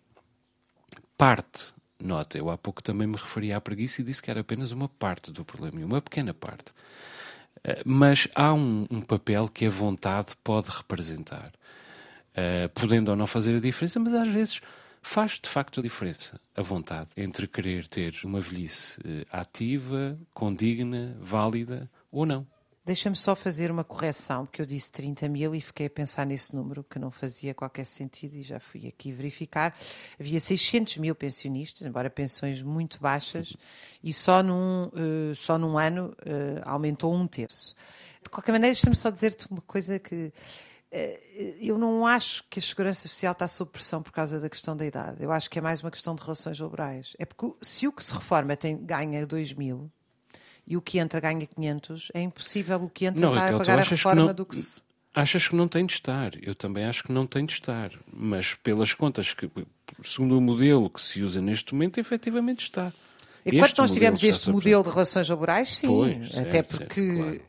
Parte 1.17 1.73
Nota, 2.03 2.37
eu 2.37 2.49
há 2.49 2.57
pouco 2.57 2.83
também 2.83 3.07
me 3.07 3.15
referi 3.15 3.53
à 3.53 3.61
preguiça 3.61 4.01
e 4.01 4.03
disse 4.03 4.21
que 4.21 4.29
era 4.29 4.41
apenas 4.41 4.71
uma 4.71 4.89
parte 4.89 5.31
do 5.31 5.45
problema, 5.45 5.85
uma 5.85 6.01
pequena 6.01 6.33
parte. 6.33 6.71
Uh, 7.59 7.81
mas 7.85 8.27
há 8.35 8.53
um, 8.53 8.85
um, 8.91 9.01
papel 9.01 9.47
que 9.47 9.65
a 9.65 9.69
vontade 9.69 10.35
pode 10.43 10.69
representar, 10.69 11.51
uh, 12.31 12.67
podendo 12.73 13.09
ou 13.09 13.15
não 13.15 13.25
fazer 13.25 13.55
a 13.55 13.59
diferença, 13.59 13.99
mas 13.99 14.13
às 14.13 14.27
vezes 14.27 14.59
faz 15.01 15.39
de 15.39 15.47
facto 15.49 15.79
a 15.79 15.83
diferença, 15.83 16.39
a 16.55 16.61
vontade, 16.61 17.09
entre 17.15 17.47
querer 17.47 17.87
ter 17.87 18.13
uma 18.25 18.41
velhice 18.41 18.99
uh, 18.99 19.25
ativa, 19.31 20.19
condigna, 20.33 21.15
válida 21.21 21.89
ou 22.11 22.25
não. 22.25 22.45
Deixa-me 22.85 23.15
só 23.15 23.33
fazer 23.33 23.71
uma 23.71 23.85
correção, 23.85 24.45
porque 24.45 24.61
eu 24.61 24.65
disse 24.65 24.91
30 24.91 25.29
mil 25.29 25.55
e 25.55 25.61
fiquei 25.61 25.85
a 25.85 25.89
pensar 25.89 26.25
nesse 26.25 26.53
número 26.53 26.83
que 26.83 26.99
não 26.99 27.09
fazia 27.09 27.53
qualquer 27.53 27.85
sentido 27.85 28.35
e 28.35 28.43
já 28.43 28.59
fui 28.59 28.87
aqui 28.87 29.09
verificar. 29.09 29.73
Havia 30.19 30.37
600 30.37 30.97
mil 30.97 31.15
pensionistas, 31.15 31.87
embora 31.87 32.09
pensões 32.09 32.61
muito 32.61 32.99
baixas, 32.99 33.55
e 34.03 34.11
só 34.11 34.43
num, 34.43 34.87
uh, 34.87 35.33
só 35.33 35.57
num 35.57 35.77
ano 35.77 36.13
uh, 36.27 36.61
aumentou 36.65 37.13
um 37.13 37.25
terço. 37.25 37.73
De 38.21 38.29
qualquer 38.29 38.51
maneira, 38.51 38.73
deixa-me 38.73 38.97
só 38.97 39.09
dizer-te 39.09 39.49
uma 39.49 39.61
coisa 39.61 39.97
que 39.97 40.25
uh, 40.25 41.57
eu 41.61 41.77
não 41.77 42.05
acho 42.05 42.43
que 42.49 42.59
a 42.59 42.61
segurança 42.61 43.07
social 43.07 43.31
está 43.31 43.47
sob 43.47 43.71
pressão 43.71 44.03
por 44.03 44.11
causa 44.11 44.41
da 44.41 44.49
questão 44.49 44.75
da 44.75 44.85
idade. 44.85 45.23
Eu 45.23 45.31
acho 45.31 45.49
que 45.49 45.57
é 45.57 45.61
mais 45.61 45.81
uma 45.81 45.89
questão 45.89 46.13
de 46.15 46.21
relações 46.21 46.59
laborais. 46.59 47.15
É 47.17 47.25
porque 47.25 47.49
se 47.61 47.87
o 47.87 47.93
que 47.93 48.03
se 48.03 48.13
reforma 48.13 48.57
tem, 48.57 48.75
ganha 48.85 49.25
2 49.25 49.53
mil 49.53 49.89
e 50.65 50.77
o 50.77 50.81
que 50.81 50.97
entra 50.97 51.19
ganha 51.19 51.45
500, 51.45 52.11
é 52.13 52.21
impossível 52.21 52.83
o 52.83 52.89
que 52.89 53.05
entra 53.05 53.21
Não, 53.21 53.29
estar 53.29 53.41
Raquel, 53.43 53.57
pagar 53.59 53.79
a 53.79 53.81
achas 53.81 53.89
que 53.89 53.95
reforma 53.95 54.25
não- 54.27 54.33
do 54.33 54.45
que 54.45 54.55
se... 54.55 54.81
Achas 55.15 55.47
que 55.47 55.55
não 55.55 55.67
tem 55.67 55.85
de 55.85 55.93
estar? 55.93 56.31
Eu 56.41 56.55
também 56.55 56.85
acho 56.85 57.03
que 57.03 57.11
não 57.11 57.27
tem 57.27 57.45
de 57.45 57.53
estar. 57.53 57.91
Mas 58.11 58.55
pelas 58.55 58.95
contas 58.95 59.31
que, 59.31 59.47
segundo 60.03 60.35
o 60.35 60.41
modelo 60.41 60.89
que 60.89 60.99
se 60.99 61.21
usa 61.21 61.39
neste 61.39 61.75
momento, 61.75 61.99
efetivamente 61.99 62.63
está. 62.63 62.91
Enquanto 63.45 63.77
nós 63.77 63.91
está 63.91 64.27
este 64.27 64.49
modelo 64.49 64.83
de 64.83 64.89
relações 64.89 65.29
laborais, 65.29 65.69
sim. 65.69 65.87
Pois, 65.87 66.35
até 66.35 66.63
certo, 66.63 66.77
porque 66.77 67.13
certo, 67.13 67.45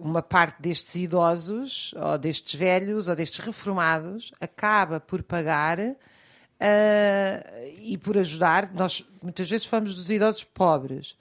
uma 0.00 0.22
parte 0.22 0.60
destes 0.60 0.94
idosos, 0.94 1.92
ou 1.96 2.18
destes 2.18 2.54
velhos, 2.54 3.08
ou 3.08 3.16
destes 3.16 3.40
reformados, 3.40 4.30
acaba 4.40 5.00
por 5.00 5.22
pagar 5.22 5.78
ah, 5.80 7.42
e 7.80 7.96
por 7.98 8.18
ajudar. 8.18 8.72
Nós 8.74 9.04
muitas 9.22 9.48
vezes 9.48 9.66
falamos 9.66 9.94
dos 9.94 10.10
idosos 10.10 10.44
pobres, 10.44 11.16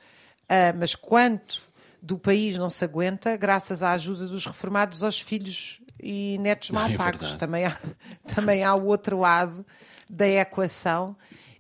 Ah, 0.50 0.74
mas 0.78 0.95
quanto 0.95 1.62
do 2.02 2.18
país 2.18 2.58
não 2.58 2.70
se 2.70 2.84
aguenta 2.84 3.36
graças 3.36 3.84
à 3.84 3.91
ajuda 3.91 4.28
dos 4.28 4.45
reformados 4.45 5.04
aos 5.04 5.20
filhos 5.20 5.82
e 6.02 6.38
netos 6.39 6.70
mal 6.72 6.89
É 6.89 6.95
pagos. 6.95 7.20
verdade. 7.22 7.38
também, 7.39 7.66
há, 7.66 7.78
também 8.36 8.64
há 8.64 8.74
o 8.76 8.86
outro 8.86 9.20
lado 9.20 9.66
da 10.10 10.28
equação. 10.28 11.16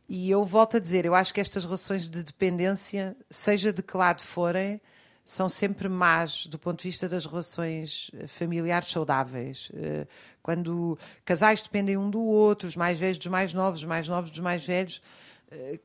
E 0.07 0.29
eu 0.29 0.45
volto 0.45 0.77
a 0.77 0.79
dizer, 0.79 1.05
eu 1.05 1.13
acho 1.13 1.33
que 1.33 1.41
estas 1.41 1.65
relações 1.65 2.07
de 2.07 2.23
dependência, 2.23 3.15
seja 3.29 3.73
de 3.73 3.83
que 3.83 3.97
lado 3.97 4.21
forem, 4.23 4.79
são 5.25 5.49
sempre 5.49 5.89
más 5.89 6.47
do 6.47 6.57
ponto 6.57 6.81
de 6.81 6.87
vista 6.87 7.09
das 7.09 7.25
relações 7.25 8.09
eh, 8.13 8.27
familiares 8.27 8.89
saudáveis. 8.89 9.69
Eh, 9.73 10.07
Quando 10.41 10.97
casais 11.25 11.61
dependem 11.61 11.97
um 11.97 12.09
do 12.09 12.21
outro, 12.23 12.69
os 12.69 12.77
mais 12.77 12.97
velhos 12.97 13.17
dos 13.17 13.27
mais 13.27 13.53
novos, 13.53 13.81
os 13.81 13.85
mais 13.85 14.07
novos 14.07 14.31
dos 14.31 14.39
mais 14.39 14.63
velhos, 14.65 15.01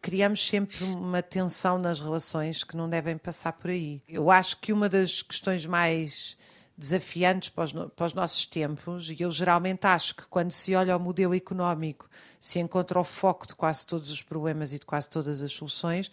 criamos 0.00 0.46
sempre 0.46 0.82
uma 0.84 1.22
tensão 1.22 1.78
nas 1.78 2.00
relações 2.00 2.64
que 2.64 2.76
não 2.76 2.88
devem 2.88 3.16
passar 3.16 3.52
por 3.52 3.70
aí. 3.70 4.02
Eu 4.08 4.30
acho 4.30 4.56
que 4.58 4.72
uma 4.72 4.88
das 4.88 5.22
questões 5.22 5.66
mais 5.66 6.36
desafiantes 6.76 7.48
para 7.48 7.64
os, 7.64 7.72
para 7.72 8.06
os 8.06 8.14
nossos 8.14 8.46
tempos, 8.46 9.10
e 9.10 9.22
eu 9.22 9.30
geralmente 9.30 9.86
acho 9.86 10.16
que 10.16 10.24
quando 10.24 10.50
se 10.50 10.74
olha 10.74 10.94
ao 10.94 11.00
modelo 11.00 11.34
económico 11.34 12.08
se 12.40 12.58
encontra 12.58 12.98
o 12.98 13.04
foco 13.04 13.46
de 13.46 13.54
quase 13.54 13.86
todos 13.86 14.10
os 14.10 14.20
problemas 14.20 14.72
e 14.72 14.78
de 14.78 14.86
quase 14.86 15.08
todas 15.08 15.42
as 15.42 15.52
soluções. 15.52 16.10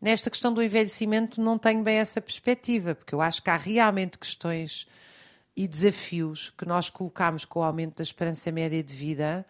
Nesta 0.00 0.30
questão 0.30 0.52
do 0.52 0.62
envelhecimento 0.62 1.40
não 1.40 1.58
tenho 1.58 1.82
bem 1.82 1.96
essa 1.96 2.20
perspectiva, 2.20 2.94
porque 2.94 3.14
eu 3.14 3.20
acho 3.20 3.42
que 3.42 3.50
há 3.50 3.56
realmente 3.56 4.16
questões 4.16 4.86
e 5.56 5.66
desafios 5.66 6.52
que 6.56 6.64
nós 6.64 6.88
colocamos 6.88 7.44
com 7.44 7.60
o 7.60 7.62
aumento 7.62 7.96
da 7.96 8.02
esperança 8.02 8.52
média 8.52 8.82
de 8.82 8.94
vida 8.94 9.44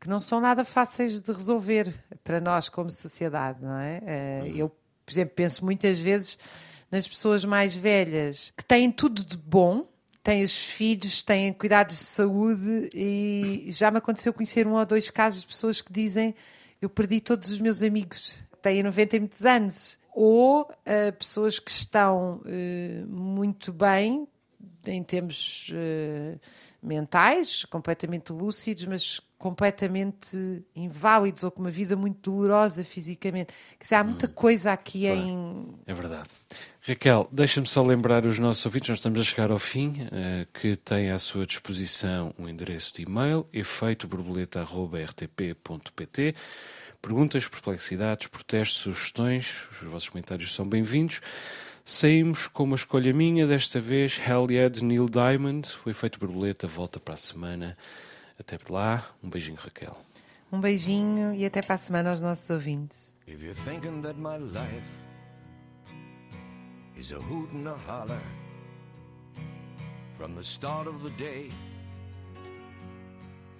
que 0.00 0.08
não 0.08 0.20
são 0.20 0.40
nada 0.40 0.64
fáceis 0.64 1.20
de 1.20 1.32
resolver 1.32 1.92
para 2.22 2.40
nós 2.40 2.68
como 2.68 2.90
sociedade, 2.90 3.62
não 3.62 3.78
é? 3.78 4.00
Eh, 4.06 4.52
Eu, 4.54 4.68
por 5.04 5.12
exemplo, 5.12 5.34
penso 5.34 5.64
muitas 5.64 5.98
vezes 5.98 6.38
nas 6.90 7.06
pessoas 7.06 7.44
mais 7.44 7.74
velhas 7.74 8.52
que 8.56 8.64
têm 8.64 8.90
tudo 8.90 9.24
de 9.24 9.36
bom, 9.36 9.86
têm 10.22 10.42
os 10.42 10.56
filhos, 10.56 11.22
têm 11.22 11.52
cuidados 11.52 11.98
de 11.98 12.04
saúde 12.04 12.90
e 12.94 13.68
já 13.70 13.90
me 13.90 13.98
aconteceu 13.98 14.32
conhecer 14.32 14.66
um 14.66 14.74
ou 14.74 14.86
dois 14.86 15.10
casos 15.10 15.42
de 15.42 15.46
pessoas 15.48 15.80
que 15.80 15.92
dizem 15.92 16.34
eu 16.80 16.88
perdi 16.88 17.20
todos 17.20 17.50
os 17.50 17.60
meus 17.60 17.82
amigos, 17.82 18.40
têm 18.62 18.82
90 18.82 19.16
e 19.16 19.20
muitos 19.20 19.44
anos. 19.44 19.98
Ou 20.14 20.70
eh, 20.84 21.12
pessoas 21.12 21.58
que 21.58 21.70
estão 21.70 22.40
eh, 22.46 23.04
muito 23.06 23.72
bem, 23.72 24.26
em 24.86 25.02
termos 25.02 25.70
eh, 25.74 26.36
mentais, 26.82 27.64
completamente 27.64 28.32
lúcidos, 28.32 28.84
mas 28.84 29.20
completamente 29.38 30.62
inválidos 30.74 31.44
ou 31.44 31.50
com 31.50 31.60
uma 31.60 31.70
vida 31.70 31.96
muito 31.96 32.30
dolorosa 32.30 32.84
fisicamente. 32.84 33.54
Quer 33.78 33.84
dizer, 33.84 33.94
há 33.94 34.04
muita 34.04 34.28
coisa 34.28 34.72
aqui 34.72 35.06
em. 35.06 35.74
É 35.86 35.94
verdade. 35.94 36.28
Raquel, 36.80 37.28
deixa-me 37.30 37.66
só 37.66 37.82
lembrar 37.82 38.26
os 38.26 38.38
nossos 38.38 38.64
ouvintes, 38.66 38.88
nós 38.88 38.98
estamos 38.98 39.20
a 39.20 39.22
chegar 39.22 39.50
ao 39.50 39.58
fim, 39.58 40.08
eh, 40.10 40.46
que 40.54 40.74
tem 40.74 41.10
à 41.10 41.18
sua 41.18 41.44
disposição 41.46 42.34
um 42.38 42.48
endereço 42.48 42.94
de 42.94 43.02
e-mail, 43.02 43.46
efeitoborboleta.rtp.pt. 43.52 46.34
Perguntas, 47.00 47.46
perplexidades, 47.46 48.26
protestos, 48.26 48.78
sugestões, 48.78 49.68
os 49.70 49.82
vossos 49.82 50.08
comentários 50.08 50.52
são 50.54 50.66
bem-vindos. 50.66 51.20
Saímos 51.84 52.48
com 52.48 52.64
uma 52.64 52.76
escolha 52.76 53.12
minha, 53.12 53.46
desta 53.46 53.80
vez 53.80 54.18
Hell 54.18 54.46
Yeah 54.50 54.68
de 54.68 54.84
Neil 54.84 55.08
Diamond. 55.08 55.68
O 55.86 55.90
Efeito 55.90 56.18
Borboleta 56.18 56.66
volta 56.66 56.98
para 56.98 57.14
a 57.14 57.16
semana. 57.16 57.76
Até 58.38 58.56
lá, 58.70 59.04
um 59.22 59.28
beijinho, 59.28 59.56
Raquel. 59.56 59.96
Um 60.52 60.60
beijinho 60.60 61.34
e 61.34 61.44
até 61.44 61.60
para 61.60 61.74
a 61.74 61.78
semana 61.78 62.10
aos 62.10 62.20
nossos 62.20 62.48
ouvintes. 62.50 63.12
If 63.26 63.42
you're 63.42 63.52
thinking 63.64 64.00
that 64.02 64.16
my 64.16 64.38
life 64.38 64.86
is 66.96 67.12
a 67.12 67.18
hoot 67.18 67.52
and 67.52 67.68
a 67.68 67.76
holler 67.86 68.22
from 70.16 70.34
the 70.36 70.44
start 70.44 70.88
of 70.88 71.02
the 71.02 71.10
day 71.16 71.50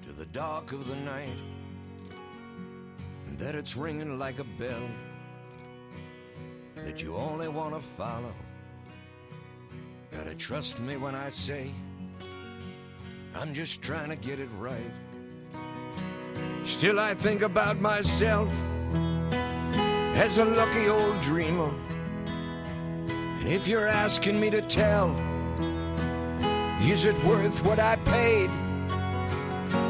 to 0.07 0.13
the 0.13 0.27
dark 0.27 0.73
of 0.73 0.87
the 0.89 0.97
night, 0.97 1.37
and 3.27 3.37
that 3.39 3.57
it's 3.57 3.77
ringing 3.77 4.19
like 4.19 4.41
a 4.41 4.47
bell 4.59 4.89
that 6.77 7.03
you 7.03 7.17
only 7.17 7.49
want 7.49 7.75
to 7.75 7.81
follow, 7.81 8.33
gotta 10.13 10.35
trust 10.37 10.79
me 10.79 10.97
when 10.97 11.15
I 11.17 11.31
say 11.31 11.75
I'm 13.35 13.55
just 13.55 13.83
trying 13.83 14.09
to 14.11 14.17
get 14.17 14.41
it 14.41 14.49
right. 14.59 14.91
Still, 16.65 16.99
I 17.01 17.15
think 17.15 17.43
about 17.43 17.81
myself 17.81 18.53
as 20.15 20.39
a 20.39 20.45
lucky 20.45 20.89
old 20.89 21.21
dreamer. 21.21 21.73
And 23.09 23.49
if 23.49 23.69
you're 23.69 23.87
asking 23.87 24.41
me 24.41 24.51
to 24.51 24.63
tell, 24.63 25.17
is 26.83 27.05
it 27.05 27.17
worth 27.25 27.65
what 27.65 27.79
I 27.79 27.97
paid? 27.97 28.51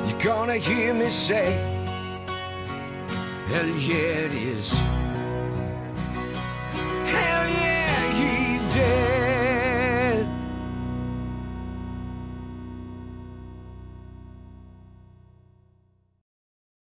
You're 0.08 0.18
gonna 0.20 0.56
hear 0.56 0.92
me 0.92 1.10
say, 1.10 1.52
Hell 3.48 3.66
yeah, 3.66 4.26
it 4.26 4.32
is. 4.32 4.72
Hell 7.12 7.48
yeah, 7.48 8.12
he 8.12 8.58
did. 8.74 9.17